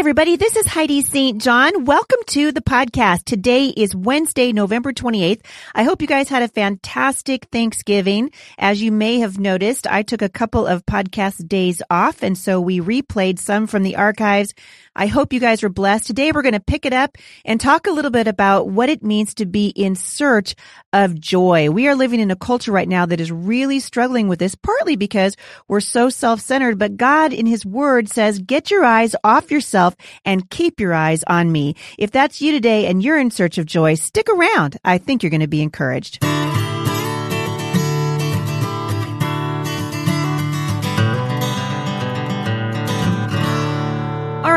everybody. 0.00 0.36
This 0.36 0.56
is 0.56 0.66
Heidi 0.66 1.02
St. 1.02 1.42
John. 1.42 1.84
Welcome 1.84 2.20
to 2.28 2.52
the 2.52 2.62
podcast. 2.62 3.24
Today 3.24 3.66
is 3.66 3.94
Wednesday, 3.94 4.50
November 4.50 4.94
28th. 4.94 5.44
I 5.74 5.82
hope 5.82 6.00
you 6.00 6.08
guys 6.08 6.30
had 6.30 6.42
a 6.42 6.48
fantastic 6.48 7.48
Thanksgiving. 7.52 8.30
As 8.56 8.80
you 8.80 8.92
may 8.92 9.18
have 9.18 9.38
noticed, 9.38 9.86
I 9.86 10.02
took 10.02 10.22
a 10.22 10.30
couple 10.30 10.66
of 10.66 10.86
podcast 10.86 11.46
days 11.46 11.82
off, 11.90 12.22
and 12.22 12.38
so 12.38 12.62
we 12.62 12.80
replayed 12.80 13.38
some 13.38 13.66
from 13.66 13.82
the 13.82 13.96
archives. 13.96 14.54
I 14.96 15.06
hope 15.06 15.34
you 15.34 15.38
guys 15.38 15.62
were 15.62 15.68
blessed. 15.68 16.06
Today 16.06 16.32
we're 16.32 16.42
going 16.42 16.54
to 16.54 16.60
pick 16.60 16.86
it 16.86 16.94
up 16.94 17.18
and 17.44 17.60
talk 17.60 17.86
a 17.86 17.92
little 17.92 18.10
bit 18.10 18.26
about 18.26 18.68
what 18.68 18.88
it 18.88 19.04
means 19.04 19.34
to 19.34 19.46
be 19.46 19.68
in 19.68 19.96
search 19.96 20.54
of 20.94 21.20
joy. 21.20 21.70
We 21.70 21.88
are 21.88 21.94
living 21.94 22.20
in 22.20 22.30
a 22.30 22.36
culture 22.36 22.72
right 22.72 22.88
now 22.88 23.04
that 23.06 23.20
is 23.20 23.30
really 23.30 23.80
struggling 23.80 24.28
with 24.28 24.38
this, 24.38 24.54
partly 24.54 24.96
because 24.96 25.36
we're 25.68 25.80
so 25.80 26.08
self-centered, 26.08 26.78
but 26.78 26.96
God 26.96 27.34
in 27.34 27.44
his 27.44 27.66
word 27.66 28.08
says, 28.08 28.38
get 28.38 28.70
your 28.70 28.84
eyes 28.84 29.14
off 29.22 29.50
yourself 29.50 29.89
and 30.24 30.48
keep 30.50 30.80
your 30.80 30.94
eyes 30.94 31.22
on 31.26 31.50
me. 31.52 31.76
If 31.98 32.10
that's 32.10 32.40
you 32.40 32.52
today 32.52 32.86
and 32.86 33.02
you're 33.02 33.18
in 33.18 33.30
search 33.30 33.58
of 33.58 33.66
joy, 33.66 33.94
stick 33.94 34.28
around. 34.28 34.76
I 34.84 34.98
think 34.98 35.22
you're 35.22 35.30
going 35.30 35.40
to 35.40 35.46
be 35.46 35.62
encouraged. 35.62 36.24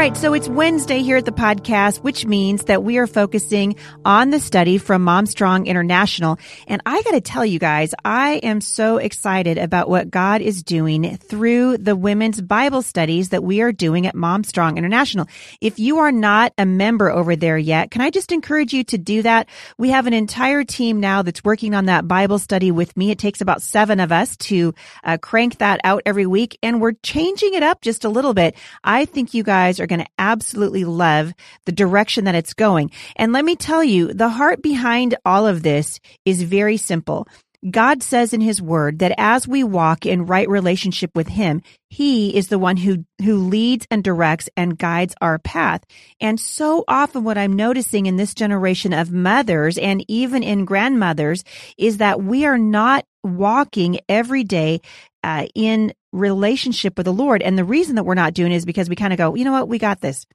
Right, 0.03 0.17
so 0.17 0.33
it's 0.33 0.49
Wednesday 0.49 1.01
here 1.01 1.15
at 1.15 1.23
the 1.23 1.31
podcast, 1.31 1.99
which 1.99 2.25
means 2.25 2.65
that 2.65 2.83
we 2.83 2.97
are 2.97 3.07
focusing 3.07 3.77
on 4.03 4.31
the 4.31 4.39
study 4.41 4.77
from 4.77 5.01
Mom 5.01 5.25
Strong 5.25 5.65
International. 5.65 6.37
And 6.67 6.81
I 6.85 7.01
got 7.03 7.11
to 7.11 7.21
tell 7.21 7.45
you 7.45 7.57
guys, 7.57 7.95
I 8.03 8.33
am 8.43 8.59
so 8.59 8.97
excited 8.97 9.57
about 9.57 9.87
what 9.87 10.11
God 10.11 10.41
is 10.41 10.61
doing 10.61 11.15
through 11.15 11.77
the 11.77 11.95
women's 11.95 12.41
Bible 12.41 12.81
studies 12.81 13.29
that 13.29 13.45
we 13.45 13.61
are 13.61 13.71
doing 13.71 14.05
at 14.05 14.13
Mom 14.13 14.43
Strong 14.43 14.77
International. 14.77 15.25
If 15.61 15.79
you 15.79 15.99
are 15.99 16.11
not 16.11 16.51
a 16.57 16.65
member 16.65 17.09
over 17.09 17.37
there 17.37 17.57
yet, 17.57 17.89
can 17.89 18.01
I 18.01 18.09
just 18.09 18.33
encourage 18.33 18.73
you 18.73 18.83
to 18.83 18.97
do 18.97 19.21
that? 19.21 19.47
We 19.77 19.91
have 19.91 20.05
an 20.05 20.11
entire 20.11 20.65
team 20.65 20.99
now 20.99 21.21
that's 21.21 21.45
working 21.45 21.73
on 21.73 21.85
that 21.85 22.09
Bible 22.09 22.39
study 22.39 22.71
with 22.71 22.97
me. 22.97 23.11
It 23.11 23.19
takes 23.19 23.39
about 23.39 23.61
seven 23.61 24.01
of 24.01 24.11
us 24.11 24.35
to 24.35 24.73
uh, 25.05 25.17
crank 25.17 25.59
that 25.59 25.79
out 25.85 26.01
every 26.05 26.25
week, 26.25 26.57
and 26.61 26.81
we're 26.81 26.91
changing 26.91 27.53
it 27.53 27.63
up 27.63 27.81
just 27.81 28.03
a 28.03 28.09
little 28.09 28.33
bit. 28.33 28.57
I 28.83 29.05
think 29.05 29.33
you 29.33 29.43
guys 29.43 29.79
are 29.79 29.92
going 29.93 30.05
to 30.05 30.11
absolutely 30.17 30.85
love 30.85 31.33
the 31.65 31.71
direction 31.71 32.25
that 32.25 32.35
it's 32.35 32.53
going. 32.53 32.91
And 33.15 33.33
let 33.33 33.45
me 33.45 33.55
tell 33.55 33.83
you, 33.83 34.13
the 34.13 34.29
heart 34.29 34.61
behind 34.61 35.15
all 35.25 35.45
of 35.47 35.63
this 35.63 35.99
is 36.25 36.41
very 36.43 36.77
simple. 36.77 37.27
God 37.69 38.03
says 38.03 38.33
in 38.33 38.41
his 38.41 38.61
word 38.61 38.99
that 38.99 39.15
as 39.17 39.47
we 39.47 39.63
walk 39.63 40.05
in 40.05 40.25
right 40.25 40.49
relationship 40.49 41.11
with 41.15 41.29
him, 41.29 41.61
he 41.89 42.35
is 42.35 42.49
the 42.49 42.59
one 42.59 42.75
who, 42.75 43.05
who 43.23 43.37
leads 43.37 43.87
and 43.89 44.03
directs 44.03 44.49
and 44.57 44.77
guides 44.77 45.15
our 45.21 45.39
path. 45.39 45.81
And 46.19 46.39
so 46.39 46.83
often 46.87 47.23
what 47.23 47.37
I'm 47.37 47.53
noticing 47.53 48.05
in 48.05 48.17
this 48.17 48.33
generation 48.33 48.91
of 48.91 49.11
mothers 49.11 49.77
and 49.77 50.03
even 50.09 50.43
in 50.43 50.65
grandmothers 50.65 51.45
is 51.77 51.97
that 51.97 52.21
we 52.21 52.45
are 52.45 52.57
not 52.57 53.05
walking 53.23 53.99
every 54.09 54.43
day 54.43 54.81
uh, 55.23 55.45
in 55.55 55.93
relationship 56.13 56.95
with 56.95 57.05
the 57.05 57.13
Lord. 57.13 57.41
And 57.41 57.57
the 57.57 57.65
reason 57.65 57.95
that 57.95 58.05
we're 58.05 58.13
not 58.13 58.33
doing 58.33 58.53
is 58.53 58.63
because 58.63 58.87
we 58.87 58.95
kind 58.95 59.11
of 59.11 59.17
go, 59.17 59.35
you 59.35 59.43
know 59.43 59.51
what? 59.51 59.67
We 59.67 59.79
got 59.79 59.99
this. 59.99 60.25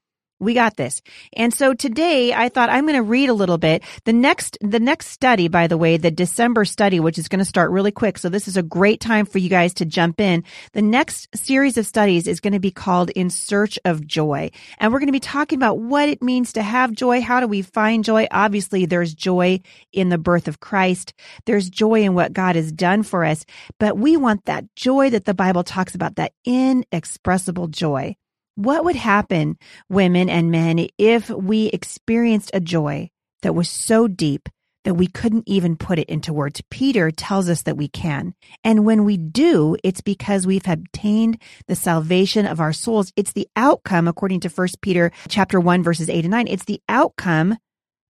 We 0.41 0.55
got 0.55 0.77
this. 0.77 1.03
And 1.33 1.53
so 1.53 1.75
today 1.75 2.33
I 2.33 2.49
thought 2.49 2.71
I'm 2.71 2.85
going 2.85 2.95
to 2.95 3.03
read 3.03 3.29
a 3.29 3.35
little 3.35 3.59
bit. 3.59 3.83
The 4.05 4.13
next, 4.13 4.57
the 4.61 4.79
next 4.79 5.09
study, 5.09 5.49
by 5.49 5.67
the 5.67 5.77
way, 5.77 5.97
the 5.97 6.13
December 6.13 6.65
study, 6.65 7.01
which 7.01 7.19
is 7.19 7.27
going 7.27 7.41
to 7.41 7.45
start 7.45 7.73
really 7.73 7.91
quick. 7.91 8.19
So 8.19 8.29
this 8.29 8.47
is 8.47 8.57
a 8.57 8.63
great 8.63 9.01
time 9.01 9.27
for 9.27 9.39
you 9.39 9.49
guys 9.49 9.75
to 9.75 9.85
jump 9.85 10.21
in. 10.21 10.45
The 10.75 10.83
next 10.83 11.29
series 11.35 11.77
of 11.77 11.87
studies 11.87 12.29
is 12.29 12.39
going 12.39 12.53
to 12.53 12.61
be 12.61 12.71
called 12.71 13.11
In 13.11 13.31
Search 13.31 13.81
of 13.85 14.07
Joy. 14.07 14.53
And 14.79 14.93
we're 14.93 15.01
going 15.01 15.09
to 15.09 15.13
be 15.13 15.19
talking 15.19 15.59
about 15.59 15.79
what 15.79 16.09
it 16.09 16.23
means 16.23 16.53
to 16.53 16.63
have 16.63 16.93
joy. 16.93 17.21
How 17.21 17.41
do 17.41 17.49
we 17.49 17.63
find 17.63 18.05
joy? 18.05 18.29
Obviously, 18.31 18.87
there's 18.87 19.15
joy 19.15 19.61
in 19.93 20.09
the 20.09 20.19
birth 20.19 20.47
of 20.47 20.61
Christ. 20.61 21.15
There's 21.47 21.69
joy 21.69 22.03
in 22.03 22.15
what 22.15 22.33
God 22.33 22.55
has 22.55 22.71
done 22.71 23.03
for 23.03 23.25
us, 23.25 23.45
but 23.81 23.99
we 23.99 24.17
want 24.17 24.45
that 24.45 24.73
joy 24.77 25.11
that 25.11 25.25
the 25.25 25.35
Bible 25.35 25.65
talks 25.65 25.97
about, 25.97 26.17
that 26.17 26.33
inexpressible 26.45 27.69
joy. 27.69 28.15
What 28.59 28.85
would 28.85 28.97
happen, 28.97 29.57
women 29.89 30.29
and 30.29 30.51
men, 30.51 30.89
if 30.99 31.31
we 31.31 31.67
experienced 31.67 32.51
a 32.53 32.59
joy 32.59 33.09
that 33.43 33.55
was 33.55 33.71
so 33.71 34.09
deep 34.09 34.49
that 34.83 34.95
we 34.95 35.07
couldn't 35.07 35.45
even 35.47 35.77
put 35.77 36.01
it 36.01 36.09
into 36.09 36.33
words? 36.33 36.61
Peter 36.69 37.13
tells 37.13 37.49
us 37.49 37.63
that 37.63 37.77
we 37.77 37.87
can. 37.87 38.35
And 38.65 38.85
when 38.85 39.05
we 39.05 39.17
do, 39.17 39.77
it's 39.85 40.01
because 40.01 40.45
we've 40.45 40.67
obtained 40.67 41.41
the 41.69 41.77
salvation 41.77 42.47
of 42.47 42.59
our 42.59 42.73
souls. 42.73 43.13
It's 43.15 43.33
the 43.33 43.47
outcome, 43.55 44.09
according 44.09 44.41
to 44.41 44.49
1 44.49 44.69
Peter 44.83 45.13
chapter 45.29 45.61
1, 45.61 45.85
verses 45.85 46.11
8 46.11 46.25
and 46.25 46.33
9. 46.33 46.49
It's 46.49 46.65
the 46.65 46.83
outcome 46.89 47.59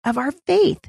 of 0.02 0.16
our 0.16 0.32
faith. 0.32 0.80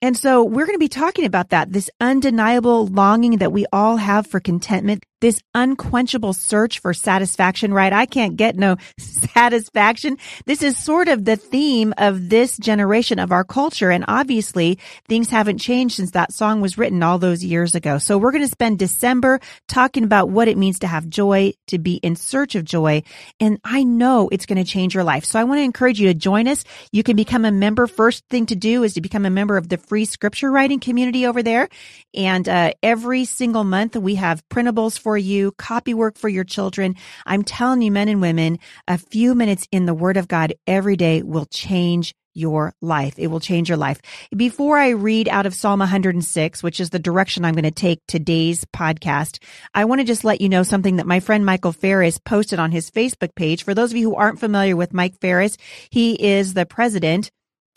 And 0.00 0.16
so 0.16 0.42
we're 0.42 0.66
going 0.66 0.74
to 0.74 0.78
be 0.78 0.88
talking 0.88 1.26
about 1.26 1.50
that, 1.50 1.72
this 1.72 1.90
undeniable 2.00 2.86
longing 2.86 3.38
that 3.38 3.52
we 3.52 3.66
all 3.72 3.96
have 3.96 4.26
for 4.26 4.40
contentment, 4.40 5.04
this 5.20 5.40
unquenchable 5.54 6.32
search 6.32 6.80
for 6.80 6.92
satisfaction, 6.92 7.72
right? 7.72 7.92
I 7.92 8.06
can't 8.06 8.36
get 8.36 8.56
no 8.56 8.76
satisfaction. 8.98 10.18
This 10.44 10.62
is 10.62 10.76
sort 10.76 11.08
of 11.08 11.24
the 11.24 11.36
theme 11.36 11.94
of 11.96 12.28
this 12.28 12.56
generation 12.58 13.18
of 13.18 13.32
our 13.32 13.44
culture. 13.44 13.90
And 13.90 14.04
obviously 14.08 14.78
things 15.08 15.30
haven't 15.30 15.58
changed 15.58 15.96
since 15.96 16.12
that 16.12 16.32
song 16.32 16.60
was 16.60 16.76
written 16.76 17.02
all 17.02 17.18
those 17.18 17.44
years 17.44 17.74
ago. 17.74 17.98
So 17.98 18.18
we're 18.18 18.32
going 18.32 18.44
to 18.44 18.50
spend 18.50 18.78
December 18.78 19.40
talking 19.68 20.04
about 20.04 20.28
what 20.28 20.48
it 20.48 20.58
means 20.58 20.80
to 20.80 20.86
have 20.86 21.08
joy, 21.08 21.52
to 21.68 21.78
be 21.78 21.94
in 21.94 22.16
search 22.16 22.54
of 22.54 22.64
joy. 22.64 23.02
And 23.40 23.58
I 23.64 23.84
know 23.84 24.28
it's 24.30 24.46
going 24.46 24.62
to 24.62 24.70
change 24.70 24.94
your 24.94 25.04
life. 25.04 25.24
So 25.24 25.38
I 25.38 25.44
want 25.44 25.58
to 25.58 25.64
encourage 25.64 26.00
you 26.00 26.08
to 26.08 26.14
join 26.14 26.48
us. 26.48 26.64
You 26.92 27.02
can 27.02 27.16
become 27.16 27.44
a 27.44 27.52
member. 27.52 27.86
First 27.86 28.24
thing 28.28 28.46
to 28.46 28.56
do 28.56 28.82
is 28.82 28.94
to 28.94 29.00
become 29.00 29.24
a 29.24 29.30
member 29.30 29.56
of 29.56 29.68
the 29.68 29.78
free 29.78 30.04
scripture 30.04 30.50
writing 30.50 30.80
community 30.80 31.26
over 31.26 31.42
there. 31.42 31.68
And 32.14 32.48
uh, 32.48 32.72
every 32.82 33.24
single 33.24 33.64
month 33.64 33.96
we 33.96 34.16
have 34.16 34.42
printables 34.48 34.98
for 35.06 35.16
you, 35.16 35.52
copy 35.52 35.94
work 35.94 36.18
for 36.18 36.28
your 36.28 36.42
children. 36.42 36.96
I'm 37.24 37.44
telling 37.44 37.80
you, 37.80 37.92
men 37.92 38.08
and 38.08 38.20
women, 38.20 38.58
a 38.88 38.98
few 38.98 39.36
minutes 39.36 39.68
in 39.70 39.86
the 39.86 39.94
Word 39.94 40.16
of 40.16 40.26
God 40.26 40.52
every 40.66 40.96
day 40.96 41.22
will 41.22 41.44
change 41.44 42.12
your 42.34 42.74
life. 42.82 43.14
It 43.16 43.28
will 43.28 43.38
change 43.38 43.68
your 43.68 43.78
life. 43.78 44.00
Before 44.36 44.76
I 44.76 44.88
read 44.88 45.28
out 45.28 45.46
of 45.46 45.54
Psalm 45.54 45.78
106, 45.78 46.60
which 46.60 46.80
is 46.80 46.90
the 46.90 46.98
direction 46.98 47.44
I'm 47.44 47.54
going 47.54 47.62
to 47.62 47.70
take 47.70 48.00
today's 48.08 48.64
podcast, 48.64 49.40
I 49.72 49.84
want 49.84 50.00
to 50.00 50.04
just 50.04 50.24
let 50.24 50.40
you 50.40 50.48
know 50.48 50.64
something 50.64 50.96
that 50.96 51.06
my 51.06 51.20
friend 51.20 51.46
Michael 51.46 51.70
Farris 51.70 52.18
posted 52.18 52.58
on 52.58 52.72
his 52.72 52.90
Facebook 52.90 53.36
page. 53.36 53.62
For 53.62 53.74
those 53.74 53.92
of 53.92 53.96
you 53.96 54.10
who 54.10 54.16
aren't 54.16 54.40
familiar 54.40 54.74
with 54.74 54.92
Mike 54.92 55.20
Farris, 55.20 55.56
he 55.88 56.14
is 56.20 56.52
the 56.52 56.66
president 56.66 57.30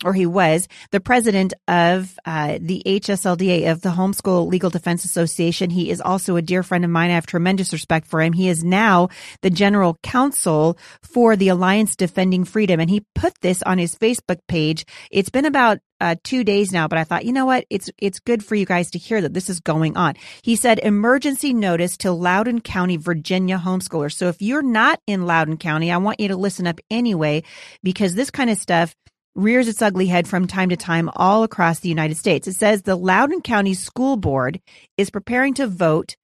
or 0.04 0.14
he 0.14 0.26
was 0.26 0.68
the 0.90 1.00
president 1.00 1.52
of 1.68 2.18
uh, 2.24 2.58
the 2.60 2.82
HSLDA 2.86 3.70
of 3.70 3.82
the 3.82 3.90
Homeschool 3.90 4.48
Legal 4.48 4.70
Defense 4.70 5.04
Association. 5.04 5.70
He 5.70 5.90
is 5.90 6.00
also 6.00 6.36
a 6.36 6.42
dear 6.42 6.62
friend 6.62 6.84
of 6.84 6.90
mine. 6.90 7.10
I 7.10 7.14
have 7.14 7.26
tremendous 7.26 7.72
respect 7.72 8.06
for 8.06 8.20
him. 8.20 8.32
He 8.32 8.48
is 8.48 8.64
now 8.64 9.08
the 9.42 9.50
general 9.50 9.98
counsel 10.02 10.78
for 11.02 11.36
the 11.36 11.48
Alliance 11.48 11.96
Defending 11.96 12.44
Freedom, 12.44 12.80
and 12.80 12.88
he 12.88 13.04
put 13.14 13.34
this 13.40 13.62
on 13.62 13.78
his 13.78 13.94
Facebook 13.94 14.38
page. 14.48 14.84
It's 15.10 15.30
been 15.30 15.44
about 15.44 15.78
uh, 16.00 16.16
two 16.24 16.44
days 16.44 16.72
now, 16.72 16.88
but 16.88 16.98
I 16.98 17.04
thought, 17.04 17.26
you 17.26 17.32
know 17.32 17.44
what? 17.44 17.66
It's, 17.68 17.90
it's 17.98 18.20
good 18.20 18.42
for 18.42 18.54
you 18.54 18.64
guys 18.64 18.92
to 18.92 18.98
hear 18.98 19.20
that 19.20 19.34
this 19.34 19.50
is 19.50 19.60
going 19.60 19.98
on. 19.98 20.14
He 20.42 20.56
said 20.56 20.78
emergency 20.78 21.52
notice 21.52 21.98
to 21.98 22.12
Loudoun 22.12 22.62
County, 22.62 22.96
Virginia 22.96 23.58
homeschoolers. 23.58 24.14
So 24.14 24.28
if 24.28 24.40
you're 24.40 24.62
not 24.62 24.98
in 25.06 25.26
Loudoun 25.26 25.58
County, 25.58 25.92
I 25.92 25.98
want 25.98 26.20
you 26.20 26.28
to 26.28 26.36
listen 26.36 26.66
up 26.66 26.80
anyway, 26.90 27.42
because 27.82 28.14
this 28.14 28.30
kind 28.30 28.48
of 28.48 28.56
stuff 28.56 28.94
rears 29.34 29.68
its 29.68 29.82
ugly 29.82 30.06
head 30.06 30.26
from 30.26 30.46
time 30.46 30.70
to 30.70 30.76
time 30.76 31.10
all 31.14 31.42
across 31.42 31.80
the 31.80 31.88
United 31.88 32.16
States. 32.16 32.48
It 32.48 32.54
says 32.54 32.82
the 32.82 32.96
Loudoun 32.96 33.42
County 33.42 33.74
School 33.74 34.16
Board 34.16 34.60
is 34.96 35.10
preparing 35.10 35.54
to 35.54 35.66
vote 35.66 36.16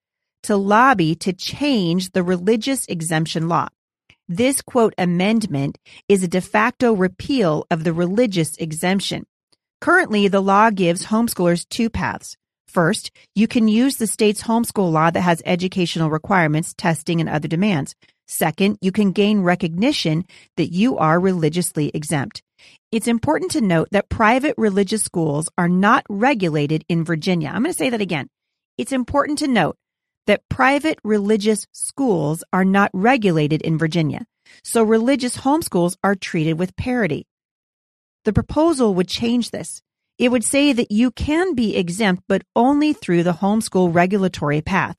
to 0.44 0.56
lobby 0.56 1.14
to 1.16 1.32
change 1.32 2.10
the 2.10 2.22
religious 2.22 2.86
exemption 2.86 3.48
law. 3.48 3.68
This 4.28 4.60
quote 4.60 4.94
amendment 4.98 5.78
is 6.08 6.22
a 6.22 6.28
de 6.28 6.40
facto 6.40 6.92
repeal 6.92 7.66
of 7.70 7.84
the 7.84 7.92
religious 7.92 8.56
exemption. 8.56 9.24
Currently, 9.80 10.28
the 10.28 10.40
law 10.40 10.70
gives 10.70 11.06
homeschoolers 11.06 11.68
two 11.68 11.90
paths. 11.90 12.36
First, 12.66 13.10
you 13.34 13.46
can 13.46 13.68
use 13.68 13.96
the 13.96 14.06
state's 14.06 14.42
homeschool 14.42 14.90
law 14.90 15.10
that 15.10 15.20
has 15.20 15.42
educational 15.46 16.10
requirements, 16.10 16.74
testing, 16.76 17.20
and 17.20 17.28
other 17.28 17.48
demands. 17.48 17.94
Second, 18.26 18.78
you 18.80 18.90
can 18.90 19.12
gain 19.12 19.40
recognition 19.40 20.24
that 20.56 20.72
you 20.72 20.98
are 20.98 21.20
religiously 21.20 21.90
exempt. 21.94 22.42
It's 22.92 23.08
important 23.08 23.52
to 23.52 23.60
note 23.60 23.88
that 23.92 24.08
private 24.08 24.54
religious 24.56 25.02
schools 25.02 25.48
are 25.58 25.68
not 25.68 26.04
regulated 26.08 26.84
in 26.88 27.04
Virginia. 27.04 27.48
I'm 27.48 27.62
going 27.62 27.72
to 27.72 27.78
say 27.78 27.90
that 27.90 28.00
again. 28.00 28.28
It's 28.78 28.92
important 28.92 29.38
to 29.40 29.48
note 29.48 29.76
that 30.26 30.48
private 30.48 30.98
religious 31.04 31.66
schools 31.72 32.42
are 32.52 32.64
not 32.64 32.90
regulated 32.92 33.62
in 33.62 33.78
Virginia. 33.78 34.26
So 34.62 34.82
religious 34.82 35.36
homeschools 35.38 35.96
are 36.02 36.14
treated 36.14 36.58
with 36.58 36.76
parity. 36.76 37.26
The 38.24 38.32
proposal 38.32 38.94
would 38.94 39.08
change 39.08 39.50
this. 39.50 39.82
It 40.18 40.30
would 40.30 40.44
say 40.44 40.72
that 40.72 40.90
you 40.90 41.10
can 41.10 41.54
be 41.54 41.76
exempt, 41.76 42.24
but 42.26 42.42
only 42.54 42.92
through 42.92 43.22
the 43.22 43.34
homeschool 43.34 43.94
regulatory 43.94 44.62
path. 44.62 44.96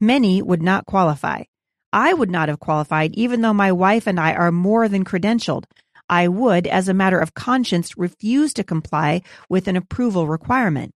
Many 0.00 0.42
would 0.42 0.62
not 0.62 0.86
qualify. 0.86 1.44
I 1.92 2.12
would 2.14 2.30
not 2.30 2.48
have 2.48 2.60
qualified, 2.60 3.14
even 3.14 3.40
though 3.40 3.52
my 3.52 3.72
wife 3.72 4.06
and 4.06 4.20
I 4.20 4.34
are 4.34 4.52
more 4.52 4.88
than 4.88 5.04
credentialed. 5.04 5.64
I 6.10 6.26
would, 6.26 6.66
as 6.66 6.88
a 6.88 6.94
matter 6.94 7.20
of 7.20 7.34
conscience, 7.34 7.96
refuse 7.96 8.52
to 8.54 8.64
comply 8.64 9.22
with 9.48 9.68
an 9.68 9.76
approval 9.76 10.26
requirement. 10.26 10.92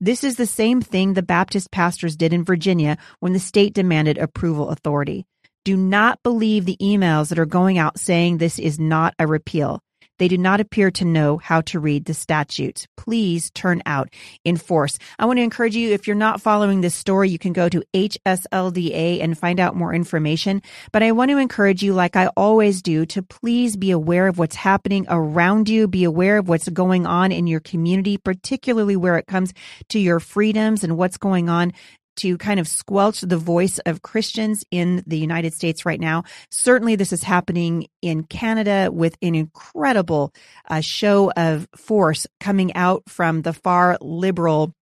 This 0.00 0.22
is 0.22 0.36
the 0.36 0.46
same 0.46 0.80
thing 0.80 1.12
the 1.12 1.24
Baptist 1.24 1.72
pastors 1.72 2.16
did 2.16 2.32
in 2.32 2.44
Virginia 2.44 2.98
when 3.18 3.32
the 3.32 3.40
state 3.40 3.74
demanded 3.74 4.16
approval 4.16 4.68
authority. 4.68 5.26
Do 5.64 5.76
not 5.76 6.22
believe 6.22 6.64
the 6.64 6.76
emails 6.80 7.30
that 7.30 7.38
are 7.40 7.46
going 7.46 7.78
out 7.78 7.98
saying 7.98 8.38
this 8.38 8.60
is 8.60 8.78
not 8.78 9.12
a 9.18 9.26
repeal. 9.26 9.82
They 10.18 10.28
do 10.28 10.38
not 10.38 10.60
appear 10.60 10.90
to 10.92 11.04
know 11.04 11.38
how 11.38 11.60
to 11.62 11.80
read 11.80 12.04
the 12.04 12.14
statutes. 12.14 12.86
Please 12.96 13.50
turn 13.50 13.82
out 13.86 14.10
in 14.44 14.56
force. 14.56 14.98
I 15.18 15.26
want 15.26 15.38
to 15.38 15.42
encourage 15.42 15.76
you, 15.76 15.92
if 15.92 16.06
you're 16.06 16.16
not 16.16 16.40
following 16.40 16.80
this 16.80 16.94
story, 16.94 17.30
you 17.30 17.38
can 17.38 17.52
go 17.52 17.68
to 17.68 17.82
HSLDA 17.94 19.22
and 19.22 19.38
find 19.38 19.60
out 19.60 19.76
more 19.76 19.94
information. 19.94 20.62
But 20.92 21.02
I 21.02 21.12
want 21.12 21.30
to 21.30 21.38
encourage 21.38 21.82
you, 21.82 21.94
like 21.94 22.16
I 22.16 22.26
always 22.36 22.82
do, 22.82 23.06
to 23.06 23.22
please 23.22 23.76
be 23.76 23.90
aware 23.90 24.26
of 24.26 24.38
what's 24.38 24.56
happening 24.56 25.06
around 25.08 25.68
you. 25.68 25.88
Be 25.88 26.04
aware 26.04 26.38
of 26.38 26.48
what's 26.48 26.68
going 26.68 27.06
on 27.06 27.32
in 27.32 27.46
your 27.46 27.60
community, 27.60 28.16
particularly 28.16 28.96
where 28.96 29.18
it 29.18 29.26
comes 29.26 29.52
to 29.88 29.98
your 29.98 30.20
freedoms 30.20 30.84
and 30.84 30.96
what's 30.96 31.16
going 31.16 31.48
on 31.48 31.72
to 32.18 32.38
kind 32.38 32.60
of 32.60 32.68
squelch 32.68 33.20
the 33.20 33.36
voice 33.36 33.78
of 33.80 34.02
Christians 34.02 34.64
in 34.70 35.02
the 35.06 35.18
United 35.18 35.54
States 35.54 35.84
right 35.84 36.00
now. 36.00 36.24
Certainly, 36.50 36.96
this 36.96 37.12
is 37.12 37.22
happening 37.22 37.88
in 38.02 38.24
Canada 38.24 38.90
with 38.92 39.16
an 39.22 39.34
incredible 39.34 40.32
uh, 40.68 40.80
show 40.80 41.32
of 41.32 41.68
force 41.76 42.26
coming 42.40 42.74
out 42.74 43.02
from 43.08 43.42
the 43.42 43.52
far 43.52 43.98
liberal 44.00 44.74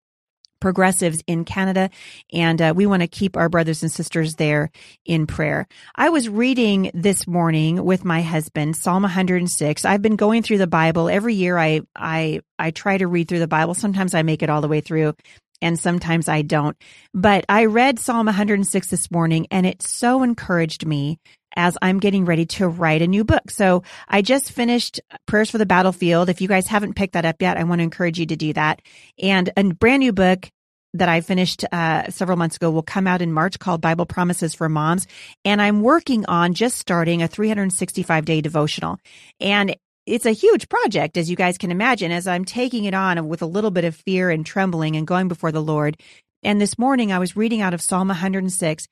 progressives 0.59 1.21
in 1.27 1.45
Canada, 1.45 1.89
and 2.33 2.61
uh, 2.61 2.73
we 2.75 2.85
want 2.85 3.01
to 3.01 3.07
keep 3.07 3.37
our 3.37 3.49
brothers 3.49 3.83
and 3.83 3.91
sisters 3.91 4.35
there 4.35 4.71
in 5.05 5.27
prayer. 5.27 5.67
I 5.95 6.09
was 6.09 6.29
reading 6.29 6.91
this 6.93 7.27
morning 7.27 7.83
with 7.83 8.03
my 8.03 8.21
husband 8.21 8.75
Psalm 8.75 9.03
106. 9.03 9.85
I've 9.85 10.01
been 10.01 10.15
going 10.15 10.43
through 10.43 10.57
the 10.57 10.67
Bible 10.67 11.09
every 11.09 11.35
year. 11.35 11.57
I 11.57 11.81
I 11.95 12.41
I 12.57 12.71
try 12.71 12.97
to 12.97 13.07
read 13.07 13.27
through 13.27 13.39
the 13.39 13.47
Bible. 13.47 13.73
Sometimes 13.73 14.13
I 14.13 14.23
make 14.23 14.41
it 14.41 14.49
all 14.49 14.61
the 14.61 14.67
way 14.67 14.81
through 14.81 15.13
and 15.61 15.79
sometimes 15.79 16.27
I 16.27 16.41
don't. 16.41 16.77
But 17.13 17.45
I 17.49 17.65
read 17.65 17.99
Psalm 17.99 18.25
106 18.25 18.89
this 18.89 19.11
morning 19.11 19.47
and 19.51 19.65
it 19.65 19.81
so 19.81 20.23
encouraged 20.23 20.85
me 20.85 21.19
as 21.55 21.77
I'm 21.81 21.99
getting 21.99 22.25
ready 22.25 22.45
to 22.45 22.67
write 22.67 23.01
a 23.01 23.07
new 23.07 23.23
book. 23.23 23.49
So 23.49 23.83
I 24.07 24.21
just 24.21 24.51
finished 24.51 25.01
Prayers 25.25 25.49
for 25.49 25.57
the 25.57 25.65
Battlefield. 25.65 26.29
If 26.29 26.39
you 26.39 26.47
guys 26.47 26.67
haven't 26.67 26.95
picked 26.95 27.13
that 27.13 27.25
up 27.25 27.41
yet, 27.41 27.57
I 27.57 27.63
want 27.63 27.79
to 27.79 27.83
encourage 27.83 28.19
you 28.19 28.27
to 28.27 28.35
do 28.35 28.53
that. 28.53 28.81
And 29.21 29.51
a 29.57 29.63
brand 29.63 30.01
new 30.01 30.13
book 30.13 30.49
that 30.93 31.09
I 31.09 31.21
finished 31.21 31.65
uh, 31.71 32.09
several 32.09 32.37
months 32.37 32.55
ago 32.55 32.71
will 32.71 32.83
come 32.83 33.07
out 33.07 33.21
in 33.21 33.31
March 33.31 33.59
called 33.59 33.81
Bible 33.81 34.05
Promises 34.05 34.53
for 34.53 34.69
Moms. 34.69 35.07
And 35.45 35.61
I'm 35.61 35.81
working 35.81 36.25
on 36.27 36.53
just 36.53 36.77
starting 36.77 37.21
a 37.21 37.27
365 37.27 38.25
day 38.25 38.41
devotional. 38.41 38.97
And 39.39 39.75
it's 40.07 40.25
a 40.25 40.31
huge 40.31 40.69
project, 40.69 41.17
as 41.17 41.29
you 41.29 41.35
guys 41.35 41.57
can 41.57 41.69
imagine, 41.69 42.11
as 42.11 42.27
I'm 42.27 42.45
taking 42.45 42.85
it 42.85 42.93
on 42.93 43.27
with 43.27 43.41
a 43.41 43.45
little 43.45 43.71
bit 43.71 43.83
of 43.83 43.93
fear 43.93 44.29
and 44.29 44.45
trembling 44.45 44.95
and 44.95 45.05
going 45.05 45.27
before 45.27 45.51
the 45.51 45.61
Lord. 45.61 45.97
And 46.43 46.61
this 46.61 46.79
morning 46.79 47.11
I 47.11 47.19
was 47.19 47.35
reading 47.35 47.61
out 47.61 47.73
of 47.73 47.81
Psalm 47.81 48.07
106 48.07 48.87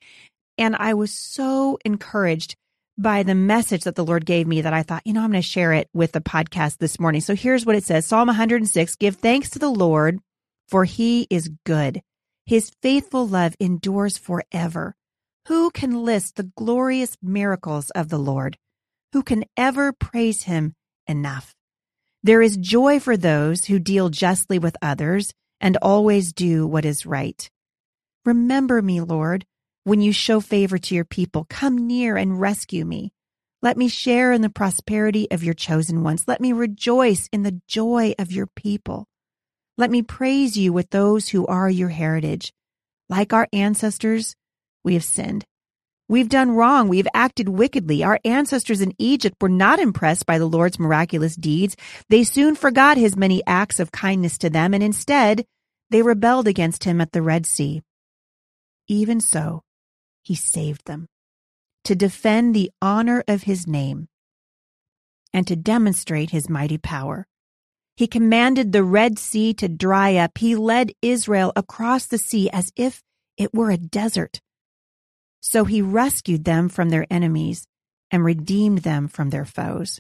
and 0.58 0.76
I 0.76 0.94
was 0.94 1.12
so 1.12 1.80
encouraged 1.86 2.56
by 2.98 3.24
the 3.24 3.36
message 3.36 3.86
that 3.86 3.96
the 3.96 4.06
Lord 4.06 4.26
gave 4.26 4.46
me 4.46 4.62
that 4.62 4.74
I 4.74 4.84
thought, 4.84 5.04
you 5.06 5.14
know, 5.14 5.22
I'm 5.22 5.32
going 5.32 5.42
to 5.42 5.48
share 5.48 5.74
it 5.74 5.90
with 5.94 6.12
the 6.12 6.22
podcast 6.22 6.78
this 6.78 7.00
morning. 7.00 7.22
So 7.22 7.34
here's 7.34 7.66
what 7.66 7.76
it 7.78 7.86
says 7.86 8.06
Psalm 8.06 8.28
106 8.28 8.96
Give 8.96 9.16
thanks 9.16 9.50
to 9.52 9.60
the 9.60 9.70
Lord, 9.70 10.20
for 10.68 10.84
he 10.84 11.28
is 11.30 11.50
good. 11.66 12.02
His 12.46 12.72
faithful 12.82 13.26
love 13.26 13.56
endures 13.60 14.18
forever. 14.18 14.96
Who 15.48 15.72
can 15.72 16.04
list 16.04 16.36
the 16.36 16.52
glorious 16.58 17.18
miracles 17.22 17.90
of 17.92 18.10
the 18.10 18.18
Lord? 18.18 18.58
Who 19.14 19.24
can 19.24 19.46
ever 19.56 19.94
praise 19.94 20.44
him 20.44 20.74
enough. 21.08 21.56
There 22.24 22.42
is 22.42 22.58
joy 22.58 23.00
for 23.00 23.18
those 23.18 23.66
who 23.66 23.78
deal 23.80 24.10
justly 24.10 24.58
with 24.58 24.78
others 24.82 25.34
and 25.62 25.78
always 25.82 26.34
do 26.34 26.66
what 26.66 26.86
is 26.86 27.06
right. 27.06 27.50
Remember 28.26 28.82
me, 28.82 29.02
Lord, 29.02 29.46
when 29.84 30.02
you 30.02 30.12
show 30.12 30.40
favor 30.40 30.78
to 30.78 30.96
your 30.96 31.06
people. 31.06 31.46
Come 31.50 31.88
near 31.88 32.18
and 32.18 32.42
rescue 32.42 32.86
me. 32.86 33.12
Let 33.62 33.78
me 33.78 33.88
share 33.88 34.32
in 34.32 34.42
the 34.42 34.50
prosperity 34.50 35.30
of 35.32 35.44
your 35.44 35.54
chosen 35.54 36.04
ones. 36.04 36.28
Let 36.28 36.42
me 36.42 36.52
rejoice 36.54 37.30
in 37.32 37.44
the 37.44 37.62
joy 37.68 38.14
of 38.20 38.32
your 38.32 38.48
people. 38.48 39.08
Let 39.78 39.92
me 39.92 40.02
praise 40.02 40.58
you 40.58 40.74
with 40.74 40.90
those 40.90 41.30
who 41.30 41.46
are 41.48 41.70
your 41.70 41.90
heritage. 41.90 42.54
Like 43.10 43.34
our 43.34 43.48
ancestors, 43.54 44.36
we 44.84 44.94
have 44.94 45.04
sinned. 45.04 45.46
We've 46.08 46.30
done 46.30 46.52
wrong. 46.52 46.88
We've 46.88 47.08
acted 47.16 47.50
wickedly. 47.50 48.04
Our 48.04 48.20
ancestors 48.24 48.80
in 48.80 48.94
Egypt 49.00 49.38
were 49.42 49.50
not 49.50 49.80
impressed 49.80 50.26
by 50.26 50.38
the 50.38 50.46
Lord's 50.46 50.78
miraculous 50.78 51.36
deeds. 51.36 51.76
They 52.10 52.24
soon 52.24 52.56
forgot 52.56 52.98
his 52.98 53.18
many 53.18 53.42
acts 53.48 53.80
of 53.80 53.92
kindness 53.92 54.38
to 54.40 54.50
them, 54.50 54.74
and 54.74 54.84
instead, 54.84 55.46
they 55.90 56.04
rebelled 56.04 56.48
against 56.48 56.84
him 56.84 57.02
at 57.02 57.12
the 57.12 57.24
Red 57.24 57.46
Sea. 57.46 57.82
Even 58.88 59.20
so, 59.20 59.64
he 60.22 60.36
saved 60.36 60.86
them 60.86 61.08
to 61.86 61.96
defend 61.96 62.56
the 62.56 62.72
honor 62.82 63.24
of 63.28 63.44
his 63.44 63.68
name 63.68 64.08
and 65.34 65.48
to 65.48 65.56
demonstrate 65.56 66.30
his 66.30 66.50
mighty 66.50 66.78
power. 66.78 67.26
He 67.96 68.08
commanded 68.08 68.72
the 68.72 68.84
Red 68.84 69.18
Sea 69.18 69.54
to 69.56 69.68
dry 69.68 70.16
up. 70.16 70.38
He 70.38 70.56
led 70.56 70.94
Israel 71.02 71.52
across 71.56 72.06
the 72.06 72.18
sea 72.18 72.50
as 72.52 72.72
if 72.76 73.02
it 73.38 73.54
were 73.54 73.72
a 73.72 73.78
desert. 73.78 74.40
So 75.48 75.64
he 75.64 75.84
rescued 75.84 76.44
them 76.44 76.70
from 76.70 76.90
their 76.90 77.06
enemies 77.12 77.68
and 78.10 78.26
redeemed 78.26 78.80
them 78.80 79.08
from 79.08 79.30
their 79.30 79.46
foes. 79.46 80.00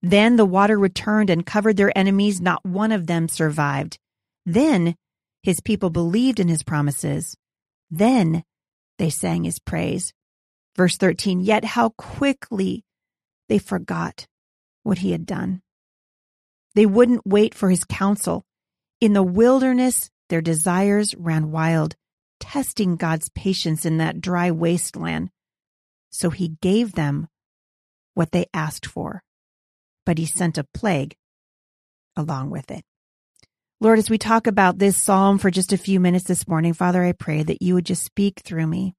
Then 0.00 0.36
the 0.36 0.46
water 0.46 0.78
returned 0.78 1.28
and 1.28 1.44
covered 1.44 1.76
their 1.76 1.96
enemies. 1.96 2.40
Not 2.40 2.64
one 2.64 2.90
of 2.90 3.06
them 3.06 3.28
survived. 3.28 3.98
Then 4.46 4.96
his 5.42 5.60
people 5.60 5.90
believed 5.90 6.40
in 6.40 6.48
his 6.48 6.62
promises. 6.62 7.36
Then 7.90 8.42
they 8.98 9.10
sang 9.10 9.44
his 9.44 9.58
praise. 9.58 10.14
Verse 10.76 10.96
13, 10.96 11.40
yet 11.40 11.66
how 11.66 11.90
quickly 11.90 12.84
they 13.50 13.58
forgot 13.58 14.26
what 14.82 14.96
he 14.96 15.12
had 15.12 15.26
done. 15.26 15.60
They 16.74 16.86
wouldn't 16.86 17.26
wait 17.26 17.54
for 17.54 17.68
his 17.68 17.84
counsel. 17.84 18.46
In 18.98 19.12
the 19.12 19.22
wilderness, 19.22 20.10
their 20.30 20.40
desires 20.40 21.14
ran 21.16 21.50
wild 21.50 21.96
testing 22.44 22.96
God's 22.96 23.30
patience 23.30 23.86
in 23.86 23.96
that 23.96 24.20
dry 24.20 24.50
wasteland. 24.50 25.30
So 26.10 26.28
he 26.28 26.58
gave 26.60 26.92
them 26.92 27.28
what 28.12 28.32
they 28.32 28.46
asked 28.52 28.84
for, 28.84 29.22
but 30.04 30.18
he 30.18 30.26
sent 30.26 30.58
a 30.58 30.66
plague 30.74 31.16
along 32.16 32.50
with 32.50 32.70
it. 32.70 32.84
Lord, 33.80 33.98
as 33.98 34.10
we 34.10 34.18
talk 34.18 34.46
about 34.46 34.78
this 34.78 35.02
psalm 35.02 35.38
for 35.38 35.50
just 35.50 35.72
a 35.72 35.78
few 35.78 35.98
minutes 35.98 36.26
this 36.26 36.46
morning, 36.46 36.74
Father, 36.74 37.02
I 37.02 37.12
pray 37.12 37.42
that 37.42 37.62
you 37.62 37.72
would 37.74 37.86
just 37.86 38.04
speak 38.04 38.40
through 38.40 38.66
me. 38.66 38.94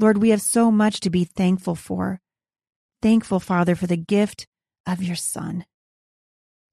Lord, 0.00 0.18
we 0.18 0.30
have 0.30 0.42
so 0.42 0.72
much 0.72 0.98
to 1.00 1.10
be 1.10 1.24
thankful 1.24 1.76
for. 1.76 2.20
Thankful, 3.00 3.38
Father, 3.38 3.76
for 3.76 3.86
the 3.86 3.96
gift 3.96 4.48
of 4.84 5.00
your 5.00 5.16
Son. 5.16 5.64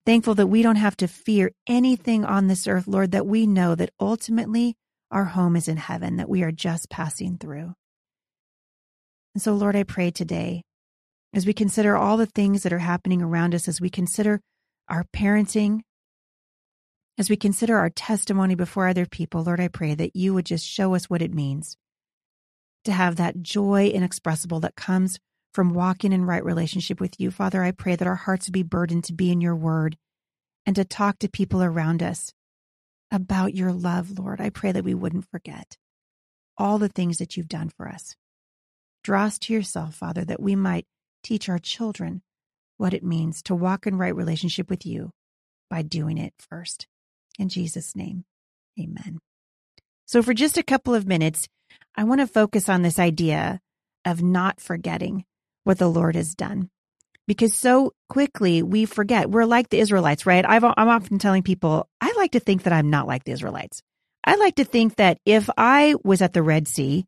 Thankful 0.03 0.33
that 0.35 0.47
we 0.47 0.63
don't 0.63 0.75
have 0.77 0.97
to 0.97 1.07
fear 1.07 1.51
anything 1.67 2.25
on 2.25 2.47
this 2.47 2.67
earth, 2.67 2.87
Lord, 2.87 3.11
that 3.11 3.27
we 3.27 3.45
know 3.45 3.75
that 3.75 3.93
ultimately 3.99 4.75
our 5.15 5.23
home 5.23 5.55
is 5.55 5.69
in 5.69 5.77
heaven, 5.77 6.17
that 6.17 6.27
we 6.27 6.43
are 6.43 6.51
just 6.51 6.89
passing 6.89 7.37
through. 7.37 7.73
And 9.33 9.41
so, 9.41 9.53
Lord, 9.53 9.73
I 9.73 9.83
pray 9.83 10.11
today, 10.11 10.61
as 11.33 11.45
we 11.45 11.53
consider 11.53 11.95
all 11.95 12.17
the 12.17 12.25
things 12.25 12.63
that 12.63 12.73
are 12.73 12.79
happening 12.79 13.21
around 13.21 13.55
us, 13.55 13.69
as 13.69 13.79
we 13.79 13.89
consider 13.89 14.41
our 14.89 15.05
parenting, 15.15 15.79
as 17.17 17.29
we 17.29 17.37
consider 17.37 17.77
our 17.77 17.89
testimony 17.89 18.55
before 18.55 18.89
other 18.89 19.05
people, 19.05 19.41
Lord, 19.41 19.61
I 19.61 19.69
pray 19.69 19.95
that 19.95 20.17
you 20.17 20.33
would 20.33 20.45
just 20.45 20.67
show 20.67 20.95
us 20.95 21.09
what 21.09 21.21
it 21.21 21.33
means 21.33 21.77
to 22.83 22.91
have 22.91 23.15
that 23.15 23.41
joy 23.41 23.87
inexpressible 23.87 24.59
that 24.59 24.75
comes 24.75 25.17
from 25.53 25.73
walking 25.73 26.11
in 26.11 26.25
right 26.25 26.43
relationship 26.43 26.99
with 26.99 27.21
you. 27.21 27.31
Father, 27.31 27.63
I 27.63 27.71
pray 27.71 27.95
that 27.95 28.07
our 28.07 28.15
hearts 28.15 28.47
would 28.47 28.53
be 28.53 28.63
burdened 28.63 29.05
to 29.05 29.13
be 29.13 29.31
in 29.31 29.39
your 29.39 29.55
word 29.55 29.95
and 30.65 30.75
to 30.75 30.83
talk 30.83 31.19
to 31.19 31.29
people 31.29 31.63
around 31.63 32.03
us 32.03 32.33
about 33.15 33.55
your 33.55 33.71
love, 33.71 34.19
Lord. 34.19 34.41
I 34.41 34.49
pray 34.49 34.73
that 34.73 34.83
we 34.83 34.93
wouldn't 34.93 35.29
forget 35.31 35.77
all 36.57 36.77
the 36.77 36.89
things 36.89 37.17
that 37.17 37.37
you've 37.37 37.47
done 37.47 37.69
for 37.69 37.87
us. 37.87 38.13
Draw 39.03 39.23
us 39.23 39.39
to 39.39 39.53
yourself, 39.53 39.95
Father, 39.95 40.25
that 40.25 40.41
we 40.41 40.55
might 40.55 40.85
teach 41.23 41.47
our 41.47 41.59
children 41.59 42.21
what 42.77 42.93
it 42.93 43.03
means 43.03 43.41
to 43.43 43.55
walk 43.55 43.87
in 43.87 43.97
right 43.97 44.15
relationship 44.15 44.69
with 44.69 44.85
you 44.85 45.11
by 45.69 45.81
doing 45.81 46.17
it 46.17 46.33
first. 46.39 46.87
In 47.39 47.47
Jesus' 47.47 47.95
name, 47.95 48.25
amen. 48.79 49.19
So, 50.05 50.21
for 50.21 50.33
just 50.33 50.57
a 50.57 50.63
couple 50.63 50.93
of 50.93 51.07
minutes, 51.07 51.47
I 51.95 52.03
want 52.03 52.19
to 52.19 52.27
focus 52.27 52.67
on 52.67 52.81
this 52.81 52.99
idea 52.99 53.61
of 54.03 54.21
not 54.21 54.59
forgetting 54.59 55.23
what 55.63 55.79
the 55.79 55.89
Lord 55.89 56.15
has 56.15 56.35
done 56.35 56.69
because 57.27 57.55
so 57.55 57.93
quickly 58.09 58.63
we 58.63 58.85
forget. 58.85 59.29
We're 59.29 59.45
like 59.45 59.69
the 59.69 59.79
Israelites, 59.79 60.25
right? 60.25 60.45
i 60.45 60.55
am 60.55 60.63
often 60.65 61.19
telling 61.19 61.43
people, 61.43 61.89
I 62.01 62.13
like 62.17 62.31
to 62.31 62.39
think 62.39 62.63
that 62.63 62.73
I'm 62.73 62.89
not 62.89 63.07
like 63.07 63.23
the 63.23 63.31
Israelites. 63.31 63.81
I 64.23 64.35
like 64.35 64.55
to 64.55 64.65
think 64.65 64.95
that 64.95 65.19
if 65.25 65.49
I 65.55 65.95
was 66.03 66.21
at 66.21 66.33
the 66.33 66.43
Red 66.43 66.67
Sea 66.67 67.05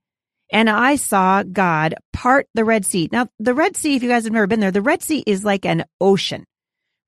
and 0.52 0.70
I 0.70 0.96
saw 0.96 1.44
God 1.44 1.96
part 2.14 2.48
the 2.54 2.64
Red 2.64 2.86
Sea. 2.86 3.10
Now, 3.12 3.28
the 3.40 3.54
Red 3.54 3.76
Sea, 3.76 3.96
if 3.96 4.04
you 4.04 4.10
guys 4.10 4.24
have 4.24 4.34
never 4.34 4.48
been 4.48 4.60
there, 4.60 4.72
the 4.72 4.82
Red 4.82 5.02
Sea 5.02 5.24
is 5.26 5.44
like 5.44 5.66
an 5.66 5.86
ocean, 6.00 6.46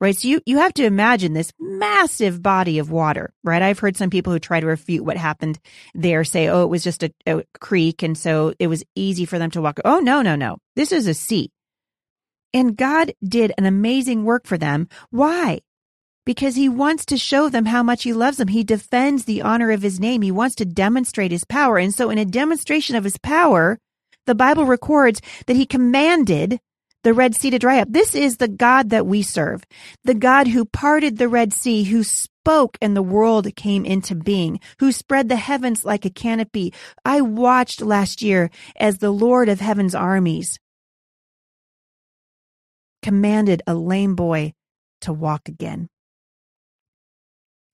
right? 0.02 0.16
So 0.16 0.28
you, 0.28 0.42
you 0.46 0.58
have 0.58 0.74
to 0.76 0.86
imagine 0.86 1.34
this 1.34 1.52
massive 1.60 2.42
body 2.42 2.80
of 2.80 2.92
water, 2.92 3.32
right? 3.44 3.62
I've 3.62 3.80
heard 3.80 3.98
some 3.98 4.10
people 4.10 4.34
who 4.34 4.40
try 4.40 4.60
to 4.60 4.66
refute 4.66 5.06
what 5.06 5.18
happened 5.18 5.60
there 5.94 6.24
say, 6.24 6.50
oh, 6.50 6.64
it 6.64 6.70
was 6.70 6.84
just 6.84 7.04
a, 7.04 7.12
a 7.26 7.44
creek. 7.60 8.04
And 8.04 8.18
so 8.18 8.54
it 8.60 8.68
was 8.68 8.84
easy 8.96 9.26
for 9.26 9.40
them 9.40 9.52
to 9.52 9.62
walk. 9.62 9.80
Oh, 9.86 10.00
no, 10.00 10.22
no, 10.22 10.36
no. 10.36 10.58
This 10.76 10.92
is 10.92 11.08
a 11.08 11.14
sea. 11.14 11.52
And 12.54 12.76
God 12.78 13.14
did 13.24 13.54
an 13.58 13.66
amazing 13.66 14.24
work 14.26 14.48
for 14.48 14.58
them. 14.58 14.88
Why? 15.10 15.60
because 16.30 16.56
he 16.56 16.70
wants 16.70 17.08
to 17.08 17.18
show 17.18 17.50
them 17.50 17.66
how 17.66 17.82
much 17.82 18.04
he 18.04 18.14
loves 18.14 18.38
them. 18.38 18.50
He 18.50 18.64
defends 18.64 19.26
the 19.26 19.42
honor 19.42 19.72
of 19.72 19.82
his 19.82 20.00
name. 20.00 20.22
He 20.22 20.32
wants 20.32 20.54
to 20.58 20.66
demonstrate 20.66 21.32
his 21.32 21.44
power. 21.44 21.80
And 21.80 21.92
so 21.92 22.12
in 22.12 22.20
a 22.20 22.24
demonstration 22.24 22.96
of 22.96 23.04
his 23.04 23.18
power, 23.18 23.80
the 24.28 24.36
Bible 24.36 24.66
records 24.66 25.22
that 25.48 25.56
he 25.56 25.66
commanded 25.66 26.60
the 27.04 27.16
Red 27.16 27.34
Sea 27.34 27.50
to 27.50 27.58
dry 27.58 27.80
up. 27.80 27.88
This 27.90 28.14
is 28.14 28.38
the 28.38 28.48
God 28.48 28.92
that 28.92 29.08
we 29.08 29.24
serve. 29.24 29.64
The 30.04 30.14
God 30.14 30.48
who 30.50 30.66
parted 30.66 31.18
the 31.18 31.28
Red 31.28 31.52
Sea, 31.52 31.84
who 31.86 32.04
spoke 32.04 32.78
and 32.80 32.96
the 32.96 33.02
world 33.02 33.48
came 33.56 33.84
into 33.84 34.14
being, 34.14 34.60
who 34.80 34.92
spread 34.92 35.30
the 35.30 35.36
heavens 35.36 35.84
like 35.84 36.06
a 36.06 36.12
canopy. 36.12 36.76
I 37.04 37.22
watched 37.22 37.82
last 37.82 38.22
year 38.22 38.52
as 38.76 39.00
the 39.00 39.10
Lord 39.10 39.50
of 39.50 39.62
heaven's 39.62 39.96
armies 39.96 40.60
commanded 43.02 43.62
a 43.68 43.74
lame 43.74 44.16
boy 44.16 44.54
to 45.02 45.14
walk 45.14 45.48
again. 45.48 45.90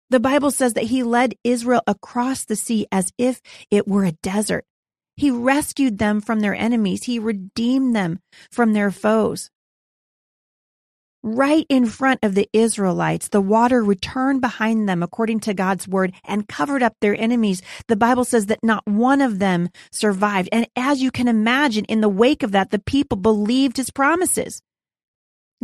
The 0.10 0.20
Bible 0.20 0.52
says 0.52 0.74
that 0.74 0.86
he 0.86 1.04
led 1.04 1.36
Israel 1.44 1.82
across 1.88 2.46
the 2.46 2.56
sea 2.56 2.86
as 2.92 3.12
if 3.18 3.42
it 3.72 3.88
were 3.88 4.06
a 4.06 4.12
desert. 4.12 4.66
He 5.18 5.32
rescued 5.32 5.98
them 5.98 6.22
from 6.22 6.42
their 6.42 6.54
enemies. 6.54 7.04
He 7.04 7.20
redeemed 7.20 7.96
them 7.96 8.20
from 8.52 8.74
their 8.74 8.92
foes. 8.92 9.50
Right 11.24 11.66
in 11.70 11.88
front 11.88 12.20
of 12.22 12.36
the 12.36 12.48
Israelites, 12.54 13.30
the 13.30 13.42
water 13.42 13.84
returned 13.84 14.42
behind 14.42 14.88
them 14.88 15.02
according 15.02 15.40
to 15.42 15.56
God's 15.56 15.88
word 15.88 16.14
and 16.24 16.48
covered 16.48 16.84
up 16.84 16.94
their 17.02 17.20
enemies. 17.20 17.64
The 17.88 17.96
Bible 17.96 18.26
says 18.26 18.46
that 18.46 18.60
not 18.62 18.86
one 18.86 19.22
of 19.22 19.40
them 19.40 19.70
survived. 19.92 20.50
And 20.52 20.68
as 20.76 21.02
you 21.02 21.10
can 21.10 21.28
imagine, 21.28 21.86
in 21.86 22.02
the 22.02 22.10
wake 22.10 22.44
of 22.44 22.52
that, 22.52 22.70
the 22.70 22.78
people 22.78 23.18
believed 23.18 23.78
his 23.78 23.90
promises. 23.90 24.62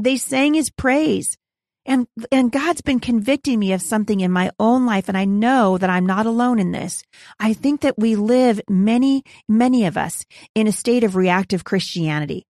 They 0.01 0.17
sang 0.17 0.55
his 0.55 0.69
praise. 0.69 1.37
And, 1.85 2.07
and 2.31 2.51
God's 2.51 2.81
been 2.81 2.99
convicting 2.99 3.59
me 3.59 3.73
of 3.73 3.81
something 3.81 4.19
in 4.19 4.31
my 4.31 4.51
own 4.59 4.85
life. 4.85 5.09
And 5.09 5.17
I 5.17 5.25
know 5.25 5.77
that 5.77 5.89
I'm 5.89 6.05
not 6.05 6.25
alone 6.25 6.59
in 6.59 6.71
this. 6.71 7.03
I 7.39 7.53
think 7.53 7.81
that 7.81 7.97
we 7.97 8.15
live 8.15 8.61
many, 8.69 9.23
many 9.47 9.85
of 9.85 9.97
us 9.97 10.23
in 10.53 10.67
a 10.67 10.71
state 10.71 11.03
of 11.03 11.15
reactive 11.15 11.63
Christianity. 11.63 12.45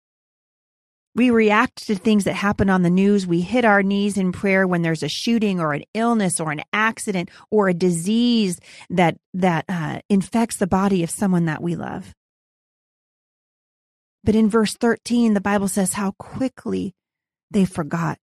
We 1.15 1.31
react 1.31 1.87
to 1.87 1.95
things 1.95 2.23
that 2.23 2.33
happen 2.33 2.69
on 2.69 2.81
the 2.81 2.89
news. 2.89 3.27
We 3.27 3.41
hit 3.41 3.65
our 3.65 3.83
knees 3.83 4.17
in 4.17 4.31
prayer 4.31 4.67
when 4.67 4.83
there's 4.83 5.03
a 5.03 5.09
shooting 5.09 5.59
or 5.59 5.73
an 5.73 5.83
illness 5.93 6.39
or 6.39 6.51
an 6.51 6.61
accident 6.71 7.29
or 7.51 7.67
a 7.67 7.73
disease 7.73 8.59
that, 8.91 9.17
that 9.33 9.65
uh, 9.67 10.01
infects 10.09 10.57
the 10.57 10.67
body 10.67 11.03
of 11.03 11.09
someone 11.09 11.45
that 11.45 11.61
we 11.61 11.75
love. 11.75 12.13
But 14.23 14.35
in 14.35 14.49
verse 14.49 14.75
13, 14.75 15.33
the 15.33 15.41
Bible 15.41 15.67
says 15.67 15.93
how 15.93 16.11
quickly 16.11 16.93
they 17.51 17.65
forgot 17.65 18.17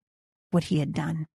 what 0.51 0.65
he 0.65 0.79
had 0.79 0.93
done. 0.93 1.27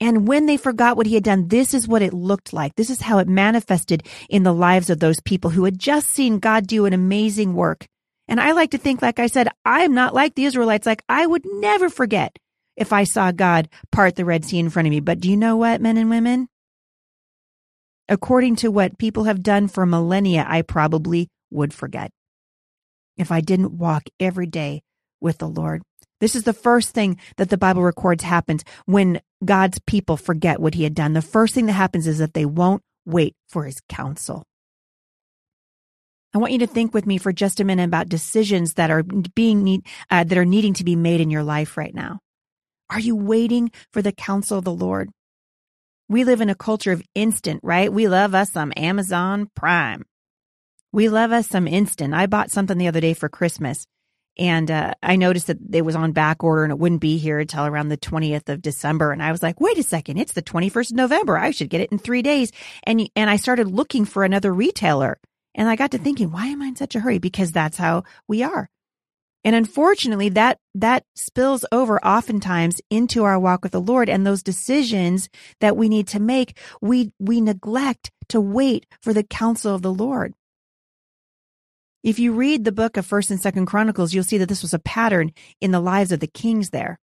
And 0.00 0.28
when 0.28 0.46
they 0.46 0.56
forgot 0.56 0.96
what 0.96 1.06
he 1.06 1.14
had 1.14 1.24
done, 1.24 1.48
this 1.48 1.74
is 1.74 1.88
what 1.88 2.02
it 2.02 2.14
looked 2.14 2.52
like. 2.52 2.76
This 2.76 2.88
is 2.90 3.00
how 3.00 3.18
it 3.18 3.26
manifested 3.26 4.06
in 4.28 4.44
the 4.44 4.54
lives 4.54 4.90
of 4.90 5.00
those 5.00 5.20
people 5.20 5.50
who 5.50 5.64
had 5.64 5.78
just 5.78 6.10
seen 6.10 6.38
God 6.38 6.66
do 6.66 6.86
an 6.86 6.92
amazing 6.92 7.54
work. 7.54 7.84
And 8.28 8.40
I 8.40 8.52
like 8.52 8.70
to 8.72 8.78
think, 8.78 9.02
like 9.02 9.18
I 9.18 9.26
said, 9.26 9.48
I'm 9.64 9.94
not 9.94 10.14
like 10.14 10.34
the 10.34 10.44
Israelites. 10.44 10.86
Like 10.86 11.02
I 11.08 11.26
would 11.26 11.42
never 11.44 11.88
forget 11.88 12.36
if 12.76 12.92
I 12.92 13.04
saw 13.04 13.32
God 13.32 13.68
part 13.90 14.14
the 14.14 14.24
Red 14.24 14.44
Sea 14.44 14.60
in 14.60 14.70
front 14.70 14.86
of 14.86 14.90
me. 14.90 15.00
But 15.00 15.18
do 15.18 15.28
you 15.28 15.36
know 15.36 15.56
what, 15.56 15.80
men 15.80 15.96
and 15.96 16.10
women? 16.10 16.48
According 18.08 18.56
to 18.56 18.70
what 18.70 18.98
people 18.98 19.24
have 19.24 19.42
done 19.42 19.66
for 19.66 19.84
millennia, 19.84 20.46
I 20.48 20.62
probably 20.62 21.28
would 21.50 21.74
forget 21.74 22.10
if 23.16 23.32
I 23.32 23.40
didn't 23.40 23.76
walk 23.76 24.04
every 24.20 24.46
day 24.46 24.82
with 25.20 25.38
the 25.38 25.48
Lord. 25.48 25.82
This 26.20 26.34
is 26.34 26.42
the 26.42 26.52
first 26.52 26.90
thing 26.90 27.18
that 27.36 27.50
the 27.50 27.58
Bible 27.58 27.82
records 27.82 28.24
happens 28.24 28.64
when 28.86 29.20
God's 29.44 29.78
people 29.80 30.16
forget 30.16 30.60
what 30.60 30.74
he 30.74 30.82
had 30.82 30.94
done. 30.94 31.12
The 31.12 31.22
first 31.22 31.54
thing 31.54 31.66
that 31.66 31.72
happens 31.72 32.06
is 32.06 32.18
that 32.18 32.34
they 32.34 32.44
won't 32.44 32.82
wait 33.06 33.34
for 33.48 33.64
his 33.64 33.80
counsel. 33.88 34.44
I 36.34 36.38
want 36.38 36.52
you 36.52 36.58
to 36.58 36.66
think 36.66 36.92
with 36.92 37.06
me 37.06 37.18
for 37.18 37.32
just 37.32 37.60
a 37.60 37.64
minute 37.64 37.84
about 37.84 38.08
decisions 38.08 38.74
that 38.74 38.90
are 38.90 39.02
being 39.02 39.62
need, 39.62 39.86
uh, 40.10 40.24
that 40.24 40.36
are 40.36 40.44
needing 40.44 40.74
to 40.74 40.84
be 40.84 40.96
made 40.96 41.20
in 41.20 41.30
your 41.30 41.42
life 41.42 41.76
right 41.76 41.94
now. 41.94 42.18
Are 42.90 43.00
you 43.00 43.16
waiting 43.16 43.70
for 43.92 44.02
the 44.02 44.12
counsel 44.12 44.58
of 44.58 44.64
the 44.64 44.72
Lord? 44.72 45.10
We 46.08 46.24
live 46.24 46.40
in 46.40 46.50
a 46.50 46.54
culture 46.54 46.92
of 46.92 47.02
instant, 47.14 47.60
right? 47.62 47.92
We 47.92 48.08
love 48.08 48.34
us 48.34 48.52
some 48.52 48.72
Amazon 48.76 49.50
Prime. 49.54 50.04
We 50.92 51.08
love 51.08 51.32
us 51.32 51.48
some 51.48 51.68
instant. 51.68 52.14
I 52.14 52.26
bought 52.26 52.50
something 52.50 52.78
the 52.78 52.88
other 52.88 53.00
day 53.00 53.14
for 53.14 53.28
Christmas 53.28 53.86
and 54.38 54.70
uh, 54.70 54.94
I 55.02 55.16
noticed 55.16 55.48
that 55.48 55.58
it 55.72 55.84
was 55.84 55.96
on 55.96 56.12
back 56.12 56.44
order 56.44 56.62
and 56.62 56.72
it 56.72 56.78
wouldn't 56.78 57.00
be 57.00 57.18
here 57.18 57.40
until 57.40 57.66
around 57.66 57.88
the 57.88 57.96
20th 57.96 58.48
of 58.48 58.62
December. 58.62 59.10
And 59.10 59.22
I 59.22 59.32
was 59.32 59.42
like, 59.42 59.60
wait 59.60 59.78
a 59.78 59.82
second, 59.82 60.18
it's 60.18 60.32
the 60.32 60.42
21st 60.42 60.90
of 60.90 60.96
November. 60.96 61.36
I 61.36 61.50
should 61.50 61.70
get 61.70 61.80
it 61.80 61.90
in 61.90 61.98
three 61.98 62.22
days. 62.22 62.52
And, 62.84 63.10
and 63.16 63.28
I 63.28 63.36
started 63.36 63.68
looking 63.68 64.04
for 64.04 64.24
another 64.24 64.52
retailer. 64.54 65.18
And 65.54 65.68
I 65.68 65.74
got 65.74 65.90
to 65.90 65.98
thinking, 65.98 66.30
why 66.30 66.46
am 66.46 66.62
I 66.62 66.66
in 66.66 66.76
such 66.76 66.94
a 66.94 67.00
hurry? 67.00 67.18
Because 67.18 67.50
that's 67.50 67.76
how 67.76 68.04
we 68.28 68.44
are. 68.44 68.70
And 69.42 69.56
unfortunately, 69.56 70.28
that, 70.30 70.58
that 70.76 71.04
spills 71.16 71.64
over 71.72 72.04
oftentimes 72.04 72.80
into 72.90 73.24
our 73.24 73.38
walk 73.38 73.62
with 73.62 73.72
the 73.72 73.80
Lord 73.80 74.08
and 74.08 74.24
those 74.24 74.42
decisions 74.42 75.28
that 75.60 75.76
we 75.76 75.88
need 75.88 76.08
to 76.08 76.20
make. 76.20 76.56
We, 76.80 77.12
we 77.18 77.40
neglect 77.40 78.12
to 78.28 78.40
wait 78.40 78.86
for 79.00 79.12
the 79.12 79.24
counsel 79.24 79.74
of 79.74 79.82
the 79.82 79.92
Lord. 79.92 80.34
If 82.08 82.18
you 82.18 82.32
read 82.32 82.64
the 82.64 82.72
book 82.72 82.96
of 82.96 83.04
First 83.04 83.30
and 83.30 83.38
Second 83.38 83.66
Chronicles, 83.66 84.14
you'll 84.14 84.24
see 84.24 84.38
that 84.38 84.48
this 84.48 84.62
was 84.62 84.72
a 84.72 84.78
pattern 84.78 85.30
in 85.60 85.72
the 85.72 85.78
lives 85.78 86.10
of 86.10 86.20
the 86.20 86.26
kings 86.26 86.70
there. 86.70 86.98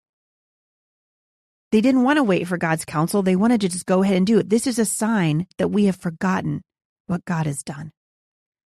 They 1.72 1.80
didn't 1.80 2.02
want 2.02 2.18
to 2.18 2.22
wait 2.22 2.46
for 2.46 2.58
God's 2.58 2.84
counsel. 2.84 3.22
They 3.22 3.34
wanted 3.34 3.62
to 3.62 3.70
just 3.70 3.86
go 3.86 4.02
ahead 4.02 4.18
and 4.18 4.26
do 4.26 4.38
it. 4.40 4.50
This 4.50 4.66
is 4.66 4.78
a 4.78 4.84
sign 4.84 5.46
that 5.56 5.68
we 5.68 5.86
have 5.86 5.96
forgotten 5.96 6.60
what 7.06 7.24
God 7.24 7.46
has 7.46 7.62
done. 7.62 7.92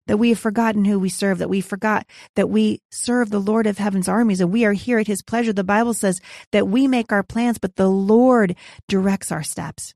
That 0.09 0.17
we 0.17 0.31
have 0.31 0.41
forgotten 0.41 0.85
who 0.85 0.99
we 0.99 1.09
serve, 1.09 1.39
that 1.39 1.49
we 1.49 1.61
forgot 1.61 2.05
that 2.35 2.51
we 2.51 2.81
serve 2.91 3.31
the 3.31 3.39
Lord 3.39 3.69
of 3.69 3.79
heaven's 3.79 4.09
armies 4.09 4.41
and 4.41 4.53
we 4.53 4.65
are 4.65 4.73
here 4.73 4.99
at 4.99 5.07
his 5.07 5.23
pleasure. 5.23 5.53
The 5.53 5.63
Bible 5.63 5.95
says 5.95 6.21
that 6.51 6.67
we 6.67 6.89
make 6.89 7.13
our 7.13 7.23
plans, 7.23 7.59
but 7.59 7.77
the 7.77 7.89
Lord 7.89 8.57
directs 8.89 9.31
our 9.31 9.45
steps. 9.45 9.95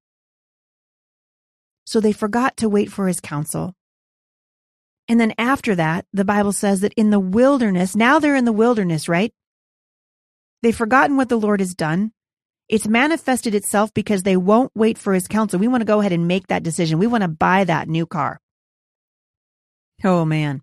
So 1.84 1.98
they 1.98 2.12
forgot 2.12 2.56
to 2.58 2.68
wait 2.68 2.92
for 2.92 3.08
his 3.08 3.18
counsel. 3.18 3.74
And 5.08 5.18
then 5.18 5.32
after 5.38 5.74
that, 5.74 6.04
the 6.12 6.24
Bible 6.24 6.52
says 6.52 6.80
that 6.80 6.92
in 6.94 7.10
the 7.10 7.18
wilderness, 7.18 7.96
now 7.96 8.18
they're 8.18 8.36
in 8.36 8.44
the 8.44 8.52
wilderness, 8.52 9.08
right? 9.08 9.32
They've 10.62 10.76
forgotten 10.76 11.16
what 11.16 11.30
the 11.30 11.38
Lord 11.38 11.60
has 11.60 11.74
done. 11.74 12.12
It's 12.68 12.86
manifested 12.86 13.54
itself 13.54 13.94
because 13.94 14.22
they 14.22 14.36
won't 14.36 14.70
wait 14.74 14.98
for 14.98 15.14
his 15.14 15.26
counsel. 15.26 15.58
We 15.58 15.68
want 15.68 15.80
to 15.80 15.86
go 15.86 16.00
ahead 16.00 16.12
and 16.12 16.28
make 16.28 16.48
that 16.48 16.62
decision. 16.62 16.98
We 16.98 17.06
want 17.06 17.22
to 17.22 17.28
buy 17.28 17.64
that 17.64 17.88
new 17.88 18.04
car. 18.04 18.38
Oh 20.04 20.26
man. 20.26 20.60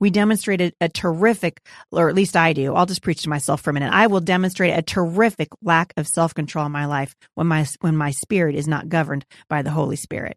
We 0.00 0.10
demonstrated 0.10 0.74
a 0.80 0.88
terrific, 0.88 1.60
or 1.90 2.08
at 2.08 2.14
least 2.14 2.36
I 2.36 2.52
do. 2.52 2.74
I'll 2.74 2.86
just 2.86 3.02
preach 3.02 3.22
to 3.22 3.28
myself 3.28 3.62
for 3.62 3.70
a 3.70 3.72
minute. 3.72 3.92
I 3.92 4.06
will 4.06 4.20
demonstrate 4.20 4.78
a 4.78 4.82
terrific 4.82 5.48
lack 5.62 5.92
of 5.96 6.06
self 6.06 6.34
control 6.34 6.66
in 6.66 6.72
my 6.72 6.84
life 6.84 7.16
when 7.34 7.46
my, 7.46 7.66
when 7.80 7.96
my 7.96 8.10
spirit 8.10 8.54
is 8.54 8.68
not 8.68 8.90
governed 8.90 9.24
by 9.48 9.62
the 9.62 9.70
Holy 9.70 9.96
Spirit 9.96 10.36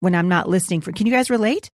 when 0.00 0.14
I'm 0.14 0.28
not 0.28 0.48
listening 0.48 0.80
for, 0.80 0.92
can 0.92 1.06
you 1.06 1.12
guys 1.12 1.30
relate? 1.30 1.70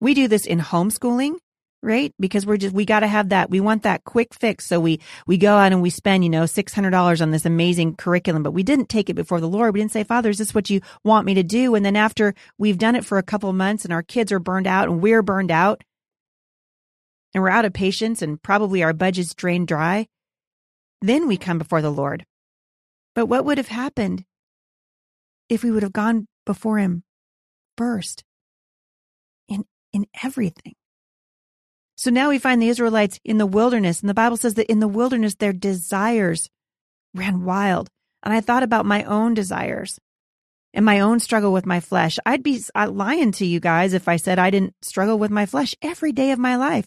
We 0.00 0.14
do 0.14 0.28
this 0.28 0.46
in 0.46 0.60
homeschooling, 0.60 1.34
right? 1.82 2.14
Because 2.20 2.46
we're 2.46 2.56
just, 2.56 2.74
we 2.74 2.84
got 2.84 3.00
to 3.00 3.06
have 3.06 3.30
that. 3.30 3.50
We 3.50 3.60
want 3.60 3.82
that 3.82 4.04
quick 4.04 4.32
fix. 4.34 4.66
So 4.66 4.78
we, 4.78 5.00
we 5.26 5.38
go 5.38 5.56
out 5.56 5.72
and 5.72 5.82
we 5.82 5.90
spend, 5.90 6.24
you 6.24 6.30
know, 6.30 6.44
$600 6.44 7.20
on 7.20 7.30
this 7.30 7.46
amazing 7.46 7.96
curriculum, 7.96 8.42
but 8.42 8.52
we 8.52 8.62
didn't 8.62 8.88
take 8.88 9.10
it 9.10 9.14
before 9.14 9.40
the 9.40 9.48
Lord. 9.48 9.74
We 9.74 9.80
didn't 9.80 9.92
say, 9.92 10.04
Father, 10.04 10.30
is 10.30 10.38
this 10.38 10.54
what 10.54 10.70
you 10.70 10.80
want 11.04 11.26
me 11.26 11.34
to 11.34 11.42
do? 11.42 11.74
And 11.74 11.84
then 11.84 11.96
after 11.96 12.34
we've 12.58 12.78
done 12.78 12.94
it 12.94 13.04
for 13.04 13.18
a 13.18 13.22
couple 13.22 13.52
months 13.52 13.84
and 13.84 13.92
our 13.92 14.02
kids 14.02 14.30
are 14.30 14.38
burned 14.38 14.66
out 14.66 14.88
and 14.88 15.00
we're 15.00 15.22
burned 15.22 15.50
out 15.50 15.82
and 17.34 17.42
we're 17.42 17.50
out 17.50 17.64
of 17.64 17.72
patience 17.72 18.22
and 18.22 18.42
probably 18.42 18.82
our 18.82 18.92
budget's 18.92 19.34
drained 19.34 19.68
dry, 19.68 20.06
then 21.00 21.26
we 21.28 21.36
come 21.36 21.58
before 21.58 21.82
the 21.82 21.90
Lord. 21.90 22.24
But 23.14 23.26
what 23.26 23.44
would 23.44 23.58
have 23.58 23.68
happened 23.68 24.24
if 25.48 25.62
we 25.62 25.70
would 25.70 25.82
have 25.82 25.92
gone 25.92 26.26
before 26.48 26.78
him 26.78 27.04
first 27.76 28.24
in, 29.48 29.64
in 29.92 30.06
everything. 30.24 30.74
So 31.96 32.10
now 32.10 32.30
we 32.30 32.38
find 32.38 32.60
the 32.60 32.68
Israelites 32.68 33.20
in 33.24 33.38
the 33.38 33.46
wilderness, 33.58 34.00
and 34.00 34.08
the 34.08 34.14
Bible 34.22 34.36
says 34.36 34.54
that 34.54 34.70
in 34.70 34.80
the 34.80 34.88
wilderness, 34.88 35.34
their 35.34 35.52
desires 35.52 36.48
ran 37.14 37.44
wild. 37.44 37.88
And 38.22 38.32
I 38.32 38.40
thought 38.40 38.62
about 38.62 38.86
my 38.86 39.04
own 39.04 39.34
desires. 39.34 39.98
and 40.74 40.84
my 40.84 41.00
own 41.00 41.20
struggle 41.20 41.52
with 41.52 41.66
my 41.66 41.80
flesh. 41.80 42.18
I'd 42.26 42.42
be 42.42 42.60
uh, 42.74 42.90
lying 42.90 43.32
to 43.32 43.46
you 43.46 43.60
guys 43.60 43.94
if 43.94 44.08
I 44.08 44.16
said 44.16 44.38
I 44.38 44.50
didn't 44.50 44.74
struggle 44.82 45.18
with 45.18 45.30
my 45.30 45.46
flesh 45.46 45.74
every 45.82 46.12
day 46.12 46.30
of 46.30 46.38
my 46.38 46.56
life. 46.56 46.86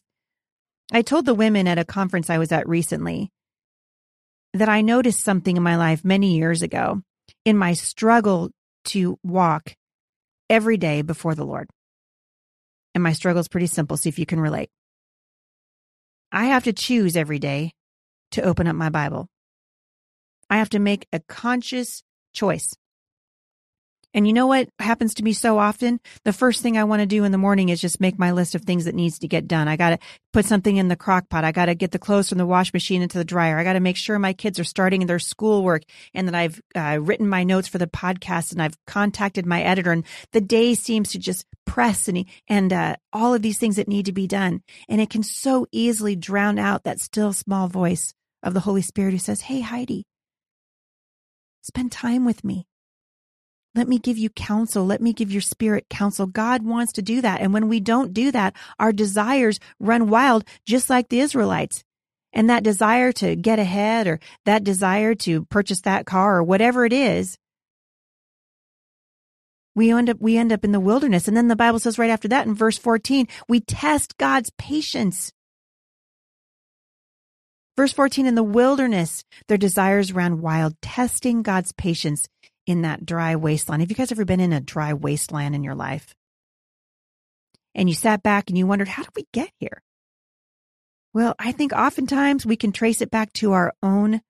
I 0.91 1.01
told 1.01 1.25
the 1.25 1.33
women 1.33 1.67
at 1.67 1.79
a 1.79 1.85
conference 1.85 2.29
I 2.29 2.37
was 2.37 2.51
at 2.51 2.67
recently 2.67 3.31
that 4.53 4.69
I 4.69 4.81
noticed 4.81 5.23
something 5.23 5.57
in 5.57 5.63
my 5.63 5.77
life 5.77 6.03
many 6.03 6.35
years 6.35 6.61
ago 6.61 7.01
in 7.45 7.57
my 7.57 7.73
struggle 7.73 8.51
to 8.85 9.17
walk 9.23 9.75
every 10.49 10.77
day 10.77 11.01
before 11.01 11.35
the 11.35 11.45
Lord. 11.45 11.69
And 12.93 13.03
my 13.03 13.13
struggle 13.13 13.39
is 13.39 13.47
pretty 13.47 13.67
simple. 13.67 13.97
See 13.97 14.09
if 14.09 14.19
you 14.19 14.25
can 14.25 14.39
relate. 14.39 14.69
I 16.31 16.45
have 16.45 16.65
to 16.65 16.73
choose 16.73 17.15
every 17.15 17.39
day 17.39 17.73
to 18.31 18.41
open 18.41 18.67
up 18.67 18.75
my 18.75 18.89
Bible. 18.89 19.27
I 20.49 20.57
have 20.57 20.69
to 20.69 20.79
make 20.79 21.07
a 21.13 21.19
conscious 21.19 22.03
choice 22.33 22.75
and 24.13 24.27
you 24.27 24.33
know 24.33 24.47
what 24.47 24.69
happens 24.79 25.13
to 25.15 25.23
me 25.23 25.31
so 25.31 25.57
often? 25.57 25.99
The 26.25 26.33
first 26.33 26.61
thing 26.61 26.77
I 26.77 26.83
want 26.83 27.01
to 27.01 27.05
do 27.05 27.23
in 27.23 27.31
the 27.31 27.37
morning 27.37 27.69
is 27.69 27.79
just 27.79 28.01
make 28.01 28.19
my 28.19 28.31
list 28.31 28.55
of 28.55 28.63
things 28.63 28.85
that 28.85 28.95
needs 28.95 29.19
to 29.19 29.27
get 29.27 29.47
done. 29.47 29.67
I 29.67 29.77
got 29.77 29.91
to 29.91 29.99
put 30.33 30.45
something 30.45 30.75
in 30.75 30.89
the 30.89 30.95
crock 30.97 31.29
pot. 31.29 31.45
I 31.45 31.51
got 31.51 31.67
to 31.67 31.75
get 31.75 31.91
the 31.91 31.99
clothes 31.99 32.29
from 32.29 32.37
the 32.37 32.45
wash 32.45 32.73
machine 32.73 33.01
into 33.01 33.17
the 33.17 33.23
dryer. 33.23 33.57
I 33.57 33.63
got 33.63 33.73
to 33.73 33.79
make 33.79 33.95
sure 33.95 34.19
my 34.19 34.33
kids 34.33 34.59
are 34.59 34.65
starting 34.65 35.05
their 35.05 35.19
schoolwork 35.19 35.83
and 36.13 36.27
that 36.27 36.35
I've 36.35 36.61
uh, 36.75 36.99
written 37.01 37.27
my 37.27 37.43
notes 37.43 37.69
for 37.69 37.77
the 37.77 37.87
podcast 37.87 38.51
and 38.51 38.61
I've 38.61 38.77
contacted 38.85 39.45
my 39.45 39.61
editor 39.61 39.91
and 39.91 40.05
the 40.33 40.41
day 40.41 40.73
seems 40.73 41.11
to 41.11 41.19
just 41.19 41.45
press 41.65 42.07
and, 42.09 42.25
and 42.49 42.73
uh, 42.73 42.95
all 43.13 43.33
of 43.33 43.41
these 43.41 43.57
things 43.57 43.77
that 43.77 43.87
need 43.87 44.07
to 44.07 44.11
be 44.11 44.27
done. 44.27 44.61
And 44.89 44.99
it 44.99 45.09
can 45.09 45.23
so 45.23 45.67
easily 45.71 46.17
drown 46.17 46.59
out 46.59 46.83
that 46.83 46.99
still 46.99 47.31
small 47.31 47.67
voice 47.67 48.13
of 48.43 48.53
the 48.53 48.59
Holy 48.59 48.81
Spirit 48.81 49.11
who 49.11 49.19
says, 49.19 49.41
Hey, 49.41 49.61
Heidi, 49.61 50.03
spend 51.61 51.91
time 51.91 52.25
with 52.25 52.43
me. 52.43 52.67
Let 53.73 53.87
me 53.87 53.99
give 53.99 54.17
you 54.17 54.29
counsel. 54.29 54.85
Let 54.85 55.01
me 55.01 55.13
give 55.13 55.31
your 55.31 55.41
spirit 55.41 55.87
counsel. 55.89 56.27
God 56.27 56.63
wants 56.63 56.91
to 56.93 57.01
do 57.01 57.21
that. 57.21 57.39
And 57.39 57.53
when 57.53 57.69
we 57.69 57.79
don't 57.79 58.13
do 58.13 58.31
that, 58.31 58.53
our 58.79 58.91
desires 58.91 59.59
run 59.79 60.09
wild, 60.09 60.43
just 60.65 60.89
like 60.89 61.07
the 61.07 61.21
Israelites. 61.21 61.83
And 62.33 62.49
that 62.49 62.63
desire 62.63 63.11
to 63.13 63.35
get 63.35 63.59
ahead 63.59 64.07
or 64.07 64.19
that 64.45 64.63
desire 64.63 65.15
to 65.15 65.45
purchase 65.45 65.81
that 65.81 66.05
car 66.05 66.37
or 66.37 66.43
whatever 66.43 66.85
it 66.85 66.93
is, 66.93 67.37
we 69.73 69.91
end 69.91 70.09
up, 70.09 70.17
we 70.19 70.37
end 70.37 70.51
up 70.51 70.65
in 70.65 70.73
the 70.73 70.79
wilderness. 70.79 71.29
And 71.29 71.37
then 71.37 71.47
the 71.47 71.55
Bible 71.55 71.79
says 71.79 71.97
right 71.97 72.09
after 72.09 72.27
that 72.29 72.47
in 72.47 72.53
verse 72.53 72.77
14, 72.77 73.27
we 73.47 73.61
test 73.61 74.17
God's 74.17 74.51
patience. 74.57 75.31
Verse 77.77 77.93
14, 77.93 78.25
in 78.25 78.35
the 78.35 78.43
wilderness, 78.43 79.23
their 79.47 79.57
desires 79.57 80.11
ran 80.11 80.41
wild, 80.41 80.75
testing 80.81 81.41
God's 81.41 81.71
patience 81.71 82.27
in 82.65 82.83
that 82.83 83.05
dry 83.05 83.35
wasteland. 83.35 83.81
Have 83.81 83.89
you 83.89 83.95
guys 83.95 84.11
ever 84.11 84.25
been 84.25 84.39
in 84.39 84.53
a 84.53 84.61
dry 84.61 84.93
wasteland 84.93 85.55
in 85.55 85.63
your 85.63 85.75
life? 85.75 86.15
And 87.73 87.89
you 87.89 87.95
sat 87.95 88.21
back 88.21 88.49
and 88.49 88.57
you 88.57 88.67
wondered, 88.67 88.87
how 88.87 89.03
did 89.03 89.15
we 89.15 89.25
get 89.31 89.49
here? 89.59 89.81
Well, 91.13 91.35
I 91.39 91.51
think 91.51 91.73
oftentimes 91.73 92.45
we 92.45 92.55
can 92.55 92.71
trace 92.71 93.01
it 93.01 93.11
back 93.11 93.33
to 93.33 93.51
our 93.53 93.73
own 93.81 94.21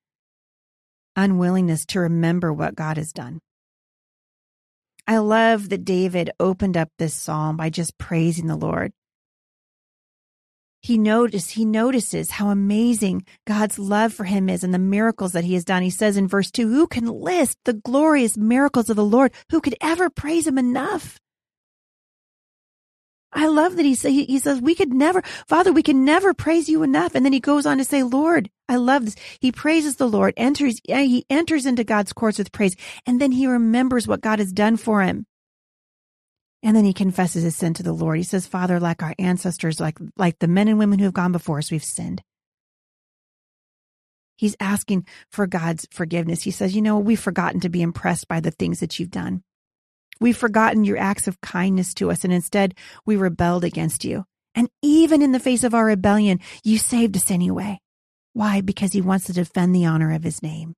unwillingness 1.16 1.86
to 1.88 2.00
remember 2.00 2.52
what 2.54 2.76
God 2.76 2.98
has 2.98 3.12
done. 3.12 3.40
I 5.08 5.18
love 5.18 5.70
that 5.70 5.84
David 5.86 6.32
opened 6.40 6.78
up 6.78 6.90
this 6.98 7.14
psalm 7.14 7.58
by 7.58 7.70
just 7.70 7.98
praising 7.98 8.48
the 8.48 8.56
Lord 8.56 8.94
he 10.82 10.98
noticed 10.98 11.52
he 11.52 11.66
notices 11.66 12.32
how 12.32 12.50
amazing 12.50 13.26
God's 13.46 13.78
love 13.78 14.14
for 14.14 14.24
him 14.24 14.50
is 14.50 14.64
and 14.64 14.74
the 14.74 14.80
miracles 14.80 15.34
that 15.34 15.44
he 15.44 15.54
has 15.54 15.64
done. 15.64 15.84
He 15.84 15.90
says 15.90 16.18
in 16.18 16.28
verse 16.28 16.50
2, 16.50 16.68
who 16.68 16.88
can 16.88 17.06
list 17.06 17.58
the 17.66 17.74
glorious 17.74 18.36
miracles 18.36 18.90
of 18.90 18.96
the 18.96 19.06
Lord? 19.06 19.32
Who 19.52 19.62
could 19.62 19.76
ever 19.80 20.10
praise 20.10 20.48
him 20.48 20.58
enough? 20.58 21.20
I 23.34 23.48
love 23.48 23.78
that 23.78 23.86
he 23.86 23.96
say, 23.96 24.12
he 24.12 24.40
says 24.40 24.60
we 24.60 24.76
could 24.76 24.92
never 24.92 25.22
Father, 25.48 25.72
we 25.72 25.84
can 25.84 26.04
never 26.04 26.34
praise 26.34 26.68
you 26.68 26.84
enough. 26.84 27.16
And 27.16 27.24
then 27.24 27.32
he 27.32 27.40
goes 27.40 27.66
on 27.66 27.78
to 27.78 27.86
say, 27.86 28.04
Lord, 28.04 28.50
I 28.68 28.76
love 28.76 29.06
this. 29.06 29.16
He 29.40 29.54
praises 29.54 29.96
the 29.96 30.10
Lord, 30.10 30.34
enters 30.36 30.82
he 30.86 31.26
enters 31.30 31.66
into 31.66 31.86
God's 31.86 32.12
courts 32.12 32.38
with 32.38 32.52
praise, 32.52 32.76
and 33.06 33.22
then 33.22 33.32
he 33.32 33.48
remembers 33.48 34.08
what 34.08 34.22
God 34.22 34.40
has 34.40 34.52
done 34.52 34.76
for 34.76 35.02
him. 35.02 35.26
And 36.64 36.76
then 36.76 36.86
he 36.86 36.94
confesses 36.94 37.44
his 37.44 37.56
sin 37.56 37.74
to 37.76 37.84
the 37.84 37.94
Lord. 37.94 38.18
He 38.18 38.24
says, 38.24 38.46
Father, 38.46 38.80
like 38.80 39.02
our 39.02 39.16
ancestors, 39.18 39.80
like, 39.80 39.98
like 40.16 40.40
the 40.40 40.48
men 40.48 40.68
and 40.68 40.78
women 40.78 41.00
who 41.00 41.06
have 41.06 41.14
gone 41.14 41.32
before 41.32 41.58
us, 41.58 41.72
we've 41.72 41.84
sinned. 41.84 42.22
He's 44.38 44.56
asking 44.60 45.06
for 45.30 45.46
God's 45.48 45.88
forgiveness. 45.92 46.44
He 46.44 46.52
says, 46.52 46.76
You 46.76 46.82
know, 46.82 46.98
we've 46.98 47.20
forgotten 47.20 47.60
to 47.62 47.70
be 47.70 47.82
impressed 47.82 48.28
by 48.28 48.40
the 48.40 48.52
things 48.52 48.80
that 48.80 49.00
you've 49.00 49.12
done. 49.12 49.44
We've 50.20 50.38
forgotten 50.38 50.84
your 50.84 50.98
acts 50.98 51.28
of 51.28 51.42
kindness 51.42 51.94
to 51.96 52.12
us, 52.12 52.24
and 52.24 52.34
instead 52.34 52.76
we 53.06 53.16
rebelled 53.18 53.64
against 53.64 54.06
you. 54.06 54.26
And 54.54 54.70
even 54.82 55.22
in 55.22 55.32
the 55.32 55.40
face 55.40 55.64
of 55.64 55.74
our 55.74 55.86
rebellion, 55.86 56.40
you 56.64 56.78
saved 56.78 57.16
us 57.16 57.32
anyway. 57.32 57.80
Why? 58.34 58.62
Because 58.62 58.94
he 58.94 59.02
wants 59.02 59.26
to 59.26 59.34
defend 59.34 59.76
the 59.76 59.86
honor 59.86 60.14
of 60.14 60.24
his 60.24 60.42
name. 60.44 60.76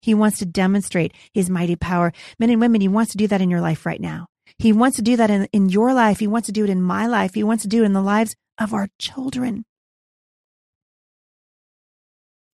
He 0.00 0.14
wants 0.14 0.38
to 0.38 0.46
demonstrate 0.46 1.14
his 1.32 1.48
mighty 1.48 1.76
power. 1.76 2.12
Men 2.38 2.50
and 2.50 2.60
women, 2.60 2.80
he 2.80 2.88
wants 2.88 3.12
to 3.12 3.18
do 3.18 3.26
that 3.28 3.40
in 3.40 3.50
your 3.50 3.60
life 3.60 3.86
right 3.86 4.00
now. 4.00 4.26
He 4.58 4.72
wants 4.72 4.96
to 4.96 5.02
do 5.02 5.16
that 5.16 5.30
in, 5.30 5.46
in 5.52 5.68
your 5.68 5.92
life. 5.94 6.18
He 6.18 6.26
wants 6.26 6.46
to 6.46 6.52
do 6.52 6.64
it 6.64 6.70
in 6.70 6.82
my 6.82 7.06
life. 7.06 7.34
He 7.34 7.44
wants 7.44 7.62
to 7.62 7.68
do 7.68 7.82
it 7.82 7.86
in 7.86 7.92
the 7.92 8.02
lives 8.02 8.36
of 8.58 8.72
our 8.72 8.88
children. 8.98 9.64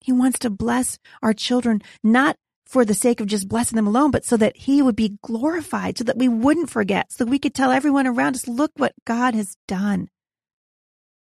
He 0.01 0.13
wants 0.13 0.39
to 0.41 0.51
bless 0.51 0.99
our 1.23 1.35
children, 1.35 1.83
not 2.03 2.37
for 2.67 2.85
the 2.85 2.95
sake 2.95 3.21
of 3.21 3.27
just 3.27 3.49
blessing 3.49 3.77
them 3.77 3.87
alone, 3.87 4.11
but 4.11 4.25
so 4.25 4.37
that 4.37 4.57
he 4.57 4.81
would 4.81 4.97
be 4.97 5.19
glorified, 5.23 5.99
so 5.99 6.05
that 6.05 6.17
we 6.17 6.29
wouldn't 6.29 6.71
forget, 6.71 7.13
so 7.13 7.25
that 7.25 7.31
we 7.31 7.39
could 7.39 7.55
tell 7.55 7.71
everyone 7.71 8.07
around 8.07 8.37
us, 8.37 8.49
look 8.49 8.71
what 8.77 8.93
God 9.05 9.35
has 9.35 9.57
done. 9.67 10.09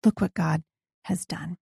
Look 0.06 0.22
what 0.22 0.34
God 0.34 0.64
has 1.06 1.26
done. 1.26 1.58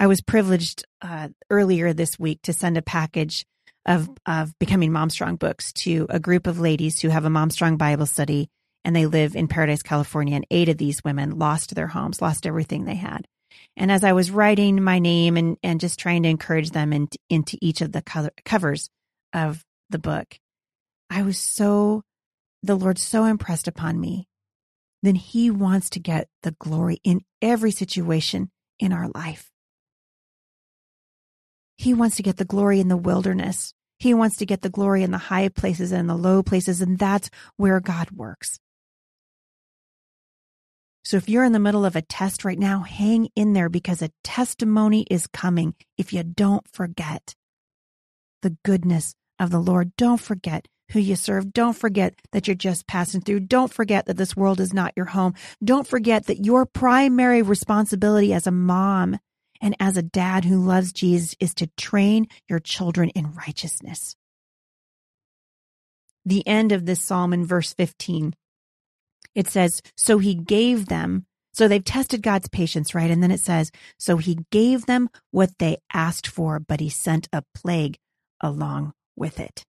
I 0.00 0.06
was 0.06 0.20
privileged 0.20 0.84
uh, 1.02 1.28
earlier 1.50 1.92
this 1.92 2.18
week 2.18 2.42
to 2.42 2.52
send 2.52 2.76
a 2.76 2.82
package 2.82 3.44
of 3.86 4.08
of 4.26 4.58
becoming 4.58 4.92
Mom 4.92 5.10
Strong 5.10 5.36
books 5.36 5.72
to 5.74 6.06
a 6.08 6.20
group 6.20 6.46
of 6.46 6.58
ladies 6.58 7.00
who 7.00 7.08
have 7.08 7.24
a 7.24 7.30
Mom 7.30 7.50
Strong 7.50 7.76
Bible 7.76 8.06
study 8.06 8.48
and 8.84 8.94
they 8.94 9.06
live 9.06 9.34
in 9.34 9.48
Paradise, 9.48 9.82
California. 9.82 10.36
And 10.36 10.46
eight 10.50 10.68
of 10.68 10.76
these 10.76 11.02
women 11.04 11.38
lost 11.38 11.74
their 11.74 11.86
homes, 11.86 12.20
lost 12.20 12.46
everything 12.46 12.84
they 12.84 12.94
had. 12.94 13.26
And 13.76 13.90
as 13.90 14.04
I 14.04 14.12
was 14.12 14.30
writing 14.30 14.82
my 14.82 14.98
name 14.98 15.36
and, 15.36 15.56
and 15.62 15.80
just 15.80 15.98
trying 15.98 16.22
to 16.24 16.28
encourage 16.28 16.70
them 16.70 16.92
in, 16.92 17.08
into 17.30 17.56
each 17.60 17.80
of 17.80 17.92
the 17.92 18.02
color, 18.02 18.30
covers 18.44 18.90
of 19.32 19.64
the 19.90 19.98
book, 19.98 20.38
I 21.10 21.22
was 21.22 21.38
so, 21.38 22.02
the 22.62 22.76
Lord 22.76 22.98
so 22.98 23.24
impressed 23.24 23.68
upon 23.68 24.00
me. 24.00 24.26
Then 25.02 25.14
He 25.14 25.50
wants 25.50 25.90
to 25.90 26.00
get 26.00 26.28
the 26.42 26.52
glory 26.58 27.00
in 27.04 27.22
every 27.40 27.70
situation 27.70 28.50
in 28.78 28.92
our 28.92 29.08
life. 29.14 29.50
He 31.76 31.94
wants 31.94 32.16
to 32.16 32.22
get 32.22 32.36
the 32.36 32.44
glory 32.44 32.80
in 32.80 32.88
the 32.88 32.96
wilderness. 32.96 33.74
He 33.98 34.14
wants 34.14 34.36
to 34.38 34.46
get 34.46 34.62
the 34.62 34.70
glory 34.70 35.02
in 35.02 35.10
the 35.10 35.18
high 35.18 35.48
places 35.48 35.92
and 35.92 36.08
the 36.08 36.16
low 36.16 36.42
places. 36.42 36.80
And 36.80 36.98
that's 36.98 37.30
where 37.56 37.80
God 37.80 38.10
works. 38.10 38.58
So 41.04 41.18
if 41.18 41.28
you're 41.28 41.44
in 41.44 41.52
the 41.52 41.58
middle 41.58 41.84
of 41.84 41.96
a 41.96 42.02
test 42.02 42.44
right 42.44 42.58
now, 42.58 42.80
hang 42.80 43.28
in 43.36 43.52
there 43.52 43.68
because 43.68 44.00
a 44.00 44.10
testimony 44.22 45.06
is 45.10 45.26
coming 45.26 45.74
if 45.98 46.12
you 46.12 46.22
don't 46.22 46.66
forget 46.72 47.34
the 48.40 48.56
goodness 48.64 49.14
of 49.38 49.50
the 49.50 49.60
Lord. 49.60 49.92
Don't 49.96 50.20
forget 50.20 50.66
who 50.90 51.00
you 51.00 51.16
serve. 51.16 51.52
Don't 51.52 51.76
forget 51.76 52.14
that 52.32 52.46
you're 52.46 52.54
just 52.54 52.86
passing 52.86 53.20
through. 53.20 53.40
Don't 53.40 53.72
forget 53.72 54.06
that 54.06 54.16
this 54.16 54.36
world 54.36 54.60
is 54.60 54.72
not 54.72 54.94
your 54.96 55.06
home. 55.06 55.34
Don't 55.62 55.86
forget 55.86 56.26
that 56.26 56.44
your 56.44 56.64
primary 56.64 57.42
responsibility 57.42 58.32
as 58.32 58.46
a 58.46 58.50
mom 58.50 59.18
and 59.60 59.74
as 59.80 59.96
a 59.96 60.02
dad 60.02 60.44
who 60.44 60.58
loves 60.58 60.92
Jesus 60.92 61.34
is 61.40 61.54
to 61.54 61.70
train 61.76 62.28
your 62.48 62.58
children 62.58 63.10
in 63.10 63.34
righteousness. 63.34 64.16
The 66.24 66.46
end 66.46 66.72
of 66.72 66.86
this 66.86 67.02
psalm 67.02 67.32
in 67.32 67.44
verse 67.44 67.74
15, 67.74 68.34
it 69.34 69.48
says, 69.48 69.82
So 69.96 70.18
he 70.18 70.34
gave 70.34 70.86
them, 70.86 71.26
so 71.52 71.68
they've 71.68 71.84
tested 71.84 72.22
God's 72.22 72.48
patience, 72.48 72.94
right? 72.94 73.10
And 73.10 73.22
then 73.22 73.30
it 73.30 73.40
says, 73.40 73.70
So 73.98 74.16
he 74.16 74.38
gave 74.50 74.86
them 74.86 75.10
what 75.30 75.58
they 75.58 75.78
asked 75.92 76.26
for, 76.26 76.58
but 76.58 76.80
he 76.80 76.88
sent 76.88 77.28
a 77.32 77.44
plague 77.54 77.98
along 78.40 78.92
with 79.16 79.38
it. 79.38 79.64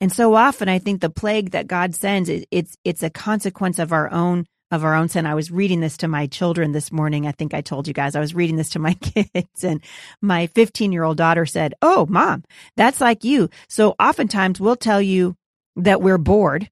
And 0.00 0.12
so 0.12 0.34
often 0.34 0.68
I 0.68 0.80
think 0.80 1.00
the 1.00 1.10
plague 1.10 1.52
that 1.52 1.68
God 1.68 1.94
sends, 1.94 2.28
it's, 2.28 2.76
it's 2.84 3.04
a 3.04 3.10
consequence 3.10 3.78
of 3.78 3.92
our 3.92 4.10
own 4.10 4.46
of 4.72 4.84
our 4.84 4.94
own 4.94 5.08
sin. 5.08 5.26
I 5.26 5.34
was 5.34 5.50
reading 5.50 5.80
this 5.80 5.98
to 5.98 6.08
my 6.08 6.26
children 6.26 6.72
this 6.72 6.90
morning. 6.90 7.26
I 7.26 7.32
think 7.32 7.52
I 7.52 7.60
told 7.60 7.86
you 7.86 7.94
guys 7.94 8.16
I 8.16 8.20
was 8.20 8.34
reading 8.34 8.56
this 8.56 8.70
to 8.70 8.78
my 8.78 8.94
kids 9.00 9.62
and 9.62 9.82
my 10.22 10.46
15 10.48 10.90
year 10.90 11.04
old 11.04 11.18
daughter 11.18 11.46
said, 11.46 11.74
Oh, 11.82 12.06
mom, 12.08 12.42
that's 12.74 13.00
like 13.00 13.22
you. 13.22 13.50
So 13.68 13.94
oftentimes 14.00 14.58
we'll 14.58 14.76
tell 14.76 15.00
you 15.00 15.36
that 15.76 16.00
we're 16.00 16.18
bored, 16.18 16.70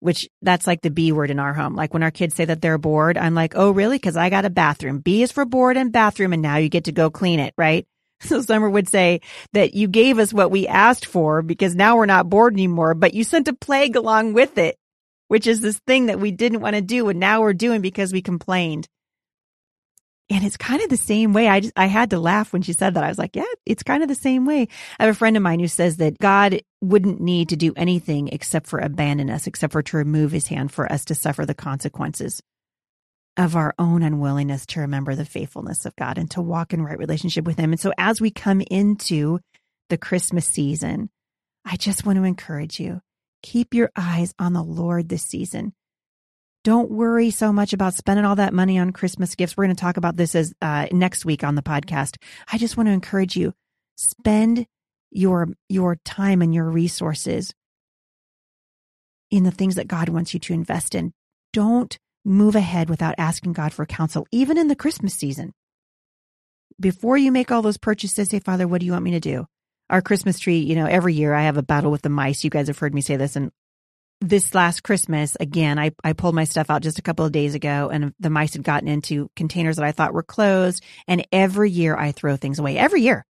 which 0.00 0.28
that's 0.42 0.66
like 0.66 0.82
the 0.82 0.90
B 0.90 1.10
word 1.10 1.30
in 1.30 1.38
our 1.38 1.54
home. 1.54 1.74
Like 1.74 1.94
when 1.94 2.02
our 2.02 2.10
kids 2.10 2.34
say 2.34 2.44
that 2.44 2.60
they're 2.60 2.78
bored, 2.78 3.16
I'm 3.16 3.34
like, 3.34 3.54
Oh, 3.56 3.70
really? 3.70 3.98
Cause 3.98 4.16
I 4.16 4.28
got 4.28 4.44
a 4.44 4.50
bathroom. 4.50 4.98
B 4.98 5.22
is 5.22 5.32
for 5.32 5.46
bored 5.46 5.78
and 5.78 5.90
bathroom. 5.90 6.34
And 6.34 6.42
now 6.42 6.58
you 6.58 6.68
get 6.68 6.84
to 6.84 6.92
go 6.92 7.10
clean 7.10 7.40
it, 7.40 7.54
right? 7.56 7.86
So 8.20 8.40
Summer 8.40 8.70
would 8.70 8.88
say 8.88 9.20
that 9.52 9.74
you 9.74 9.86
gave 9.86 10.18
us 10.18 10.32
what 10.32 10.50
we 10.50 10.66
asked 10.66 11.04
for 11.04 11.42
because 11.42 11.74
now 11.74 11.96
we're 11.96 12.06
not 12.06 12.30
bored 12.30 12.54
anymore, 12.54 12.94
but 12.94 13.12
you 13.12 13.22
sent 13.22 13.48
a 13.48 13.52
plague 13.52 13.96
along 13.96 14.32
with 14.32 14.56
it, 14.56 14.78
which 15.28 15.46
is 15.46 15.60
this 15.60 15.78
thing 15.86 16.06
that 16.06 16.20
we 16.20 16.30
didn't 16.30 16.60
want 16.60 16.76
to 16.76 16.82
do. 16.82 17.08
And 17.08 17.20
now 17.20 17.40
we're 17.40 17.52
doing 17.52 17.80
because 17.80 18.12
we 18.12 18.22
complained. 18.22 18.88
And 20.30 20.42
it's 20.42 20.56
kind 20.56 20.82
of 20.82 20.88
the 20.88 20.96
same 20.96 21.34
way. 21.34 21.48
I 21.48 21.60
just, 21.60 21.74
I 21.76 21.86
had 21.86 22.10
to 22.10 22.18
laugh 22.18 22.52
when 22.52 22.62
she 22.62 22.72
said 22.72 22.94
that. 22.94 23.04
I 23.04 23.08
was 23.08 23.18
like, 23.18 23.36
yeah, 23.36 23.44
it's 23.66 23.82
kind 23.82 24.02
of 24.02 24.08
the 24.08 24.14
same 24.14 24.46
way. 24.46 24.68
I 24.98 25.04
have 25.04 25.14
a 25.14 25.18
friend 25.18 25.36
of 25.36 25.42
mine 25.42 25.60
who 25.60 25.68
says 25.68 25.98
that 25.98 26.18
God 26.18 26.62
wouldn't 26.80 27.20
need 27.20 27.50
to 27.50 27.56
do 27.56 27.74
anything 27.76 28.28
except 28.28 28.66
for 28.66 28.78
abandon 28.78 29.28
us, 29.28 29.46
except 29.46 29.72
for 29.72 29.82
to 29.82 29.96
remove 29.98 30.32
his 30.32 30.46
hand 30.46 30.72
for 30.72 30.90
us 30.90 31.04
to 31.06 31.14
suffer 31.14 31.44
the 31.44 31.54
consequences 31.54 32.42
of 33.36 33.56
our 33.56 33.74
own 33.78 34.02
unwillingness 34.02 34.64
to 34.64 34.80
remember 34.80 35.14
the 35.14 35.24
faithfulness 35.24 35.84
of 35.84 35.96
God 35.96 36.18
and 36.18 36.30
to 36.30 36.40
walk 36.40 36.72
in 36.72 36.82
right 36.82 36.98
relationship 36.98 37.44
with 37.44 37.58
him. 37.58 37.72
And 37.72 37.80
so 37.80 37.92
as 37.98 38.20
we 38.20 38.30
come 38.30 38.62
into 38.70 39.40
the 39.90 39.98
Christmas 39.98 40.46
season, 40.46 41.10
I 41.64 41.76
just 41.76 42.06
want 42.06 42.16
to 42.16 42.24
encourage 42.24 42.78
you, 42.78 43.00
keep 43.44 43.74
your 43.74 43.90
eyes 43.94 44.34
on 44.38 44.54
the 44.54 44.62
Lord 44.62 45.10
this 45.10 45.22
season. 45.22 45.74
Don't 46.64 46.90
worry 46.90 47.30
so 47.30 47.52
much 47.52 47.74
about 47.74 47.92
spending 47.92 48.24
all 48.24 48.36
that 48.36 48.54
money 48.54 48.78
on 48.78 48.90
Christmas 48.90 49.34
gifts. 49.34 49.54
We're 49.54 49.66
going 49.66 49.76
to 49.76 49.80
talk 49.80 49.98
about 49.98 50.16
this 50.16 50.34
as 50.34 50.54
uh, 50.62 50.86
next 50.90 51.26
week 51.26 51.44
on 51.44 51.54
the 51.54 51.62
podcast. 51.62 52.16
I 52.50 52.56
just 52.56 52.78
want 52.78 52.86
to 52.86 52.92
encourage 52.92 53.36
you, 53.36 53.52
spend 53.96 54.66
your 55.10 55.48
your 55.68 55.96
time 56.06 56.40
and 56.40 56.54
your 56.54 56.64
resources 56.64 57.54
in 59.30 59.44
the 59.44 59.50
things 59.50 59.74
that 59.74 59.88
God 59.88 60.08
wants 60.08 60.32
you 60.32 60.40
to 60.40 60.54
invest 60.54 60.94
in. 60.94 61.12
Don't 61.52 61.98
move 62.24 62.56
ahead 62.56 62.88
without 62.88 63.14
asking 63.18 63.52
God 63.52 63.74
for 63.74 63.84
counsel, 63.84 64.26
even 64.32 64.56
in 64.56 64.68
the 64.68 64.74
Christmas 64.74 65.14
season. 65.14 65.52
Before 66.80 67.18
you 67.18 67.30
make 67.30 67.52
all 67.52 67.60
those 67.60 67.76
purchases, 67.76 68.30
say, 68.30 68.40
Father, 68.40 68.66
what 68.66 68.80
do 68.80 68.86
you 68.86 68.92
want 68.92 69.04
me 69.04 69.10
to 69.10 69.20
do? 69.20 69.46
Our 69.90 70.02
Christmas 70.02 70.38
tree, 70.38 70.58
you 70.58 70.76
know, 70.76 70.86
every 70.86 71.14
year 71.14 71.34
I 71.34 71.42
have 71.42 71.56
a 71.56 71.62
battle 71.62 71.90
with 71.90 72.02
the 72.02 72.08
mice. 72.08 72.42
You 72.42 72.50
guys 72.50 72.68
have 72.68 72.78
heard 72.78 72.94
me 72.94 73.00
say 73.00 73.16
this. 73.16 73.36
And 73.36 73.52
this 74.20 74.54
last 74.54 74.82
Christmas, 74.82 75.36
again, 75.38 75.78
I, 75.78 75.92
I 76.02 76.14
pulled 76.14 76.34
my 76.34 76.44
stuff 76.44 76.70
out 76.70 76.82
just 76.82 76.98
a 76.98 77.02
couple 77.02 77.24
of 77.24 77.32
days 77.32 77.54
ago 77.54 77.90
and 77.92 78.14
the 78.18 78.30
mice 78.30 78.54
had 78.54 78.62
gotten 78.62 78.88
into 78.88 79.30
containers 79.36 79.76
that 79.76 79.84
I 79.84 79.92
thought 79.92 80.14
were 80.14 80.22
closed. 80.22 80.82
And 81.06 81.26
every 81.32 81.70
year 81.70 81.96
I 81.96 82.12
throw 82.12 82.36
things 82.36 82.58
away. 82.58 82.78
Every 82.78 83.02
year. 83.02 83.24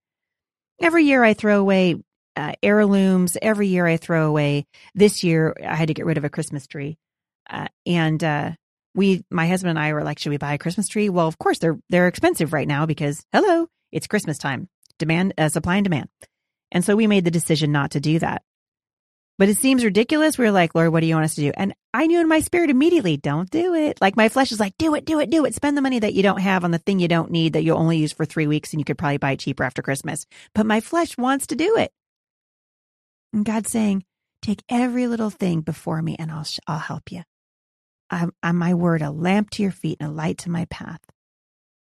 Every 0.80 1.04
year 1.04 1.24
I 1.24 1.34
throw 1.34 1.60
away 1.60 1.96
uh, 2.36 2.52
heirlooms. 2.62 3.36
Every 3.40 3.68
year 3.68 3.86
I 3.86 3.96
throw 3.96 4.26
away. 4.26 4.66
This 4.94 5.24
year 5.24 5.54
I 5.64 5.74
had 5.74 5.88
to 5.88 5.94
get 5.94 6.06
rid 6.06 6.18
of 6.18 6.24
a 6.24 6.30
Christmas 6.30 6.66
tree. 6.66 6.98
Uh, 7.48 7.68
and 7.86 8.22
uh, 8.22 8.52
we, 8.94 9.24
my 9.30 9.46
husband 9.48 9.70
and 9.70 9.78
I 9.78 9.92
were 9.92 10.04
like, 10.04 10.18
should 10.18 10.30
we 10.30 10.36
buy 10.36 10.54
a 10.54 10.58
Christmas 10.58 10.88
tree? 10.88 11.08
Well, 11.08 11.28
of 11.28 11.38
course 11.38 11.58
they're, 11.58 11.78
they're 11.90 12.08
expensive 12.08 12.52
right 12.52 12.68
now 12.68 12.86
because 12.86 13.24
hello, 13.32 13.66
it's 13.92 14.06
Christmas 14.06 14.38
time, 14.38 14.68
demand, 14.98 15.34
uh, 15.36 15.48
supply 15.48 15.76
and 15.76 15.84
demand. 15.84 16.08
And 16.74 16.84
so 16.84 16.96
we 16.96 17.06
made 17.06 17.24
the 17.24 17.30
decision 17.30 17.72
not 17.72 17.92
to 17.92 18.00
do 18.00 18.18
that. 18.18 18.42
But 19.38 19.48
it 19.48 19.56
seems 19.56 19.84
ridiculous. 19.84 20.36
We 20.36 20.46
are 20.46 20.52
like, 20.52 20.74
Lord, 20.74 20.92
what 20.92 21.00
do 21.00 21.06
you 21.06 21.14
want 21.14 21.24
us 21.24 21.34
to 21.36 21.40
do? 21.40 21.52
And 21.56 21.74
I 21.92 22.06
knew 22.06 22.20
in 22.20 22.28
my 22.28 22.40
spirit 22.40 22.70
immediately, 22.70 23.16
don't 23.16 23.50
do 23.50 23.74
it. 23.74 24.00
Like 24.00 24.16
my 24.16 24.28
flesh 24.28 24.52
is 24.52 24.60
like, 24.60 24.76
do 24.78 24.94
it, 24.94 25.04
do 25.04 25.18
it, 25.18 25.30
do 25.30 25.44
it. 25.44 25.54
Spend 25.54 25.76
the 25.76 25.82
money 25.82 25.98
that 26.00 26.14
you 26.14 26.22
don't 26.22 26.40
have 26.40 26.62
on 26.62 26.70
the 26.70 26.78
thing 26.78 27.00
you 27.00 27.08
don't 27.08 27.32
need 27.32 27.54
that 27.54 27.64
you'll 27.64 27.78
only 27.78 27.98
use 27.98 28.12
for 28.12 28.24
three 28.24 28.46
weeks 28.46 28.72
and 28.72 28.80
you 28.80 28.84
could 28.84 28.98
probably 28.98 29.18
buy 29.18 29.32
it 29.32 29.40
cheaper 29.40 29.64
after 29.64 29.82
Christmas. 29.82 30.26
But 30.54 30.66
my 30.66 30.80
flesh 30.80 31.16
wants 31.16 31.48
to 31.48 31.56
do 31.56 31.76
it. 31.78 31.92
And 33.32 33.44
God's 33.44 33.70
saying, 33.70 34.04
take 34.40 34.62
every 34.68 35.08
little 35.08 35.30
thing 35.30 35.62
before 35.62 36.00
me 36.00 36.14
and 36.16 36.30
I'll, 36.30 36.46
I'll 36.68 36.78
help 36.78 37.10
you. 37.10 37.22
I'm, 38.10 38.32
I'm 38.42 38.56
my 38.56 38.74
word, 38.74 39.02
a 39.02 39.10
lamp 39.10 39.50
to 39.50 39.62
your 39.62 39.72
feet 39.72 39.96
and 39.98 40.10
a 40.10 40.12
light 40.12 40.38
to 40.38 40.50
my 40.50 40.66
path. 40.66 41.00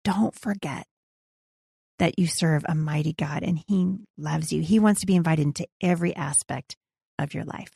Don't 0.05 0.35
forget 0.35 0.87
that 1.99 2.19
you 2.19 2.27
serve 2.27 2.65
a 2.69 2.75
mighty 2.75 3.13
God 3.13 3.43
and 3.43 3.61
he 3.67 3.97
loves 4.19 4.53
you. 4.53 4.63
He 4.63 4.79
wants 4.79 5.01
to 5.01 5.07
be 5.07 5.17
invited 5.17 5.43
into 5.43 5.67
every 5.81 6.15
aspect 6.15 6.77
of 7.19 7.35
your 7.35 7.45
life. 7.45 7.71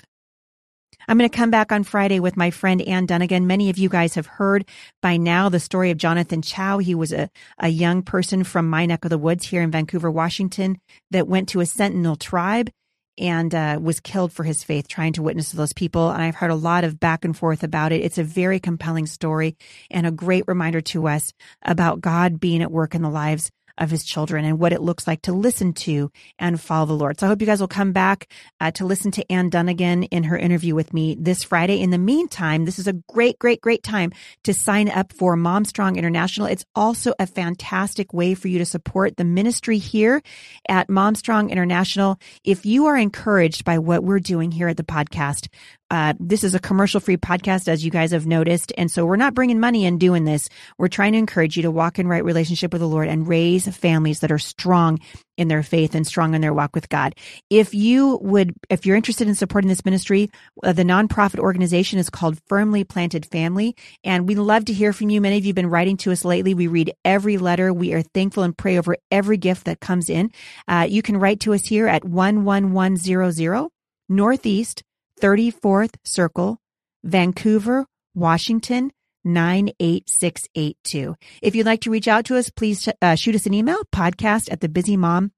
I'm 1.09 1.19
going 1.19 1.29
to 1.29 1.37
come 1.37 1.51
back 1.51 1.73
on 1.73 1.83
Friday 1.83 2.21
with 2.21 2.37
my 2.37 2.51
friend 2.51 2.83
Ann 2.83 3.07
Dunagan. 3.07 3.45
Many 3.45 3.71
of 3.71 3.79
you 3.79 3.89
guys 3.89 4.15
have 4.15 4.27
heard 4.27 4.69
by 5.01 5.17
now 5.17 5.49
the 5.49 5.59
story 5.59 5.91
of 5.91 5.99
Jonathan 5.99 6.43
Chau. 6.43 6.79
He 6.79 6.95
was 6.95 7.13
a, 7.13 7.31
a 7.59 7.69
young 7.69 8.03
person 8.03 8.45
from 8.45 8.69
my 8.69 8.87
neck 8.87 9.05
of 9.05 9.11
the 9.11 9.19
woods 9.19 9.47
here 9.47 9.63
in 9.63 9.71
Vancouver, 9.71 10.11
Washington, 10.11 10.79
that 11.11 11.27
went 11.27 11.49
to 11.51 11.61
a 11.61 11.67
Sentinel 11.67 12.17
tribe 12.17 12.71
and 13.19 13.55
uh, 13.55 13.79
was 13.81 14.01
killed 14.01 14.33
for 14.33 14.45
his 14.45 14.63
faith, 14.63 14.89
trying 14.89 15.13
to 15.15 15.23
witness 15.23 15.51
to 15.51 15.57
those 15.57 15.73
people. 15.73 16.11
And 16.11 16.23
I've 16.23 16.37
heard 16.37 16.51
a 16.51 16.55
lot 16.55 16.85
of 16.85 17.01
back 17.01 17.25
and 17.25 17.37
forth 17.37 17.63
about 17.63 17.93
it. 17.93 18.03
It's 18.03 18.19
a 18.19 18.25
very 18.25 18.61
compelling 18.61 19.07
story 19.07 19.57
and 19.91 20.07
a 20.07 20.11
great 20.11 20.45
reminder 20.47 20.81
to 20.83 21.09
us 21.09 21.33
about 21.63 22.01
God 22.01 22.41
being 22.41 22.63
at 22.63 22.71
work 22.71 22.95
in 22.95 23.03
the 23.03 23.11
lives 23.11 23.51
of 23.81 23.91
his 23.91 24.05
children 24.05 24.45
and 24.45 24.59
what 24.59 24.73
it 24.73 24.83
looks 24.83 25.07
like 25.07 25.23
to 25.23 25.33
listen 25.33 25.73
to 25.73 26.11
and 26.39 26.61
follow 26.61 26.87
the 26.87 26.93
Lord. 26.93 27.19
So 27.19 27.27
I 27.27 27.29
hope 27.29 27.41
you 27.41 27.47
guys 27.47 27.61
will 27.61 27.69
come 27.69 27.93
back 27.93 28.29
uh, 28.61 28.71
to 28.73 28.85
listen 28.85 29.11
to 29.13 29.33
Ann 29.33 29.51
Dunagan 29.51 30.07
in 30.11 30.25
her 30.25 30.37
interview 30.37 30.75
with 30.75 30.93
me 30.93 31.17
this 31.19 31.43
Friday. 31.43 31.81
In 31.81 31.91
the 31.91 31.99
meantime, 31.99 32.65
this 32.65 32.79
is 32.79 32.87
a 32.87 32.93
great, 32.93 33.39
great, 33.39 33.61
great 33.61 33.83
time 33.83 34.13
to 34.45 34.55
sign 34.55 34.89
up 34.89 35.13
for 35.13 35.35
Mom 35.37 35.65
Strong 35.65 35.97
International. 35.97 36.47
It's 36.47 36.65
also 36.75 37.15
a 37.19 37.27
fantastic 37.27 38.13
way 38.13 38.35
for 38.35 38.49
you 38.49 38.59
to 38.59 38.67
support 38.67 39.17
the 39.17 39.25
ministry 39.25 39.79
here 39.79 40.23
at 40.69 40.89
Mom 40.91 41.15
Strong 41.15 41.51
International. 41.51 42.19
If 42.45 42.67
you 42.67 42.87
are 42.87 42.97
encouraged 42.97 43.65
by 43.65 43.79
what 43.79 44.05
we're 44.05 44.21
doing 44.21 44.53
here 44.53 44.69
at 44.69 44.77
the 44.77 44.85
podcast, 44.85 45.49
uh, 45.91 46.15
this 46.21 46.45
is 46.45 46.55
a 46.55 46.61
commercial 46.61 47.01
free 47.01 47.17
podcast, 47.17 47.67
as 47.67 47.85
you 47.85 47.91
guys 47.91 48.13
have 48.13 48.27
noticed. 48.27 48.73
And 48.79 48.91
so 48.91 49.05
we're 49.05 49.17
not 49.17 49.35
bringing 49.35 49.59
money 49.59 49.85
in 49.85 49.99
doing 49.99 50.25
this. 50.25 50.49
We're 50.79 50.89
trying 50.89 51.13
to 51.13 51.19
encourage 51.19 51.57
you 51.57 51.65
to 51.65 51.71
walk 51.71 51.99
in 51.99 52.07
right 52.07 52.25
relationship 52.25 52.73
with 52.73 52.81
the 52.81 52.89
Lord 52.89 53.09
and 53.09 53.27
raise 53.27 53.67
families 53.77 54.21
that 54.21 54.31
are 54.31 54.39
strong 54.39 55.01
in 55.37 55.49
their 55.49 55.63
faith 55.63 55.95
and 55.95 56.07
strong 56.07 56.35
in 56.35 56.43
their 56.43 56.53
walk 56.53 56.75
with 56.75 56.89
God. 56.89 57.15
If 57.49 57.75
you 57.75 58.19
would, 58.23 58.55
if 58.69 58.85
you're 58.87 58.97
interested 58.97 59.27
in 59.27 59.35
supporting 59.35 59.69
this 59.69 59.85
ministry, 59.85 60.31
uh, 60.63 60.73
the 60.73 60.83
nonprofit 60.83 61.39
organization 61.39 61.99
is 61.99 62.11
called 62.11 62.39
Firmly 62.47 62.85
Planted 62.85 63.27
Family. 63.27 63.75
And 64.05 64.29
we 64.29 64.35
love 64.35 64.67
to 64.67 64.73
hear 64.73 64.93
from 64.93 65.11
you. 65.11 65.21
Many 65.21 65.39
of 65.39 65.45
you 65.45 65.51
have 65.51 65.57
been 65.57 65.71
writing 65.71 65.97
to 65.99 66.13
us 66.13 66.25
lately. 66.25 66.55
We 66.55 66.67
read 66.67 66.93
every 67.05 67.39
letter. 67.39 67.73
We 67.73 67.95
are 67.95 68.03
thankful 68.03 68.43
and 68.43 68.57
pray 68.57 68.79
over 68.79 68.97
every 69.11 69.39
gift 69.39 69.65
that 69.65 69.81
comes 69.81 70.11
in. 70.11 70.31
Uh, 70.69 70.87
you 70.89 71.03
can 71.03 71.17
write 71.17 71.41
to 71.41 71.55
us 71.55 71.65
here 71.65 71.89
at 71.89 72.05
11100 72.05 73.69
Northeast 74.09 74.83
34th 75.21 75.95
Circle, 76.05 76.59
Vancouver, 77.05 77.87
Washington 78.15 78.91
98682. 79.25 81.15
If 81.43 81.55
you'd 81.55 81.67
like 81.67 81.83
to 81.83 81.91
reach 81.91 82.09
out 82.09 82.25
to 82.27 82.37
us, 82.37 82.49
please 82.51 82.89
uh, 83.03 83.15
shoot 83.15 83.35
us 83.35 83.47
an 83.47 83.55
email, 83.55 83.83
podcast 83.95 84.51
at 84.51 84.61
thebusymom.com 84.61 85.21
com. 85.21 85.33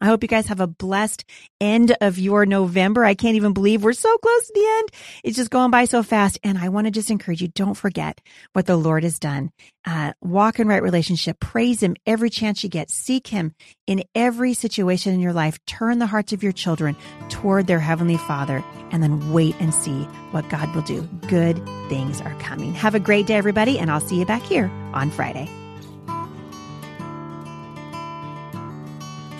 I 0.00 0.06
hope 0.06 0.22
you 0.22 0.28
guys 0.28 0.48
have 0.48 0.60
a 0.60 0.66
blessed 0.66 1.24
end 1.60 1.96
of 2.00 2.18
your 2.18 2.46
November. 2.46 3.04
I 3.04 3.14
can't 3.14 3.36
even 3.36 3.52
believe 3.52 3.84
we're 3.84 3.92
so 3.92 4.16
close 4.18 4.46
to 4.46 4.52
the 4.54 4.66
end. 4.78 4.88
It's 5.24 5.36
just 5.36 5.50
going 5.50 5.70
by 5.70 5.84
so 5.84 6.02
fast. 6.02 6.38
And 6.42 6.58
I 6.58 6.68
want 6.68 6.86
to 6.86 6.90
just 6.90 7.10
encourage 7.10 7.42
you, 7.42 7.48
don't 7.48 7.74
forget 7.74 8.20
what 8.52 8.66
the 8.66 8.76
Lord 8.76 9.04
has 9.04 9.18
done. 9.18 9.50
Uh, 9.84 10.12
walk 10.20 10.58
in 10.58 10.66
right 10.66 10.82
relationship. 10.82 11.38
Praise 11.38 11.82
Him 11.82 11.96
every 12.06 12.30
chance 12.30 12.64
you 12.64 12.70
get. 12.70 12.90
Seek 12.90 13.28
Him 13.28 13.54
in 13.86 14.02
every 14.14 14.54
situation 14.54 15.14
in 15.14 15.20
your 15.20 15.32
life. 15.32 15.64
Turn 15.66 15.98
the 15.98 16.06
hearts 16.06 16.32
of 16.32 16.42
your 16.42 16.52
children 16.52 16.96
toward 17.28 17.66
their 17.66 17.80
Heavenly 17.80 18.16
Father 18.16 18.64
and 18.90 19.02
then 19.02 19.32
wait 19.32 19.54
and 19.60 19.72
see 19.72 20.02
what 20.32 20.48
God 20.48 20.74
will 20.74 20.82
do. 20.82 21.02
Good 21.28 21.64
things 21.88 22.20
are 22.20 22.34
coming. 22.40 22.74
Have 22.74 22.94
a 22.94 23.00
great 23.00 23.26
day, 23.26 23.34
everybody, 23.34 23.78
and 23.78 23.90
I'll 23.90 24.00
see 24.00 24.18
you 24.18 24.26
back 24.26 24.42
here 24.42 24.70
on 24.92 25.10
Friday. 25.10 25.48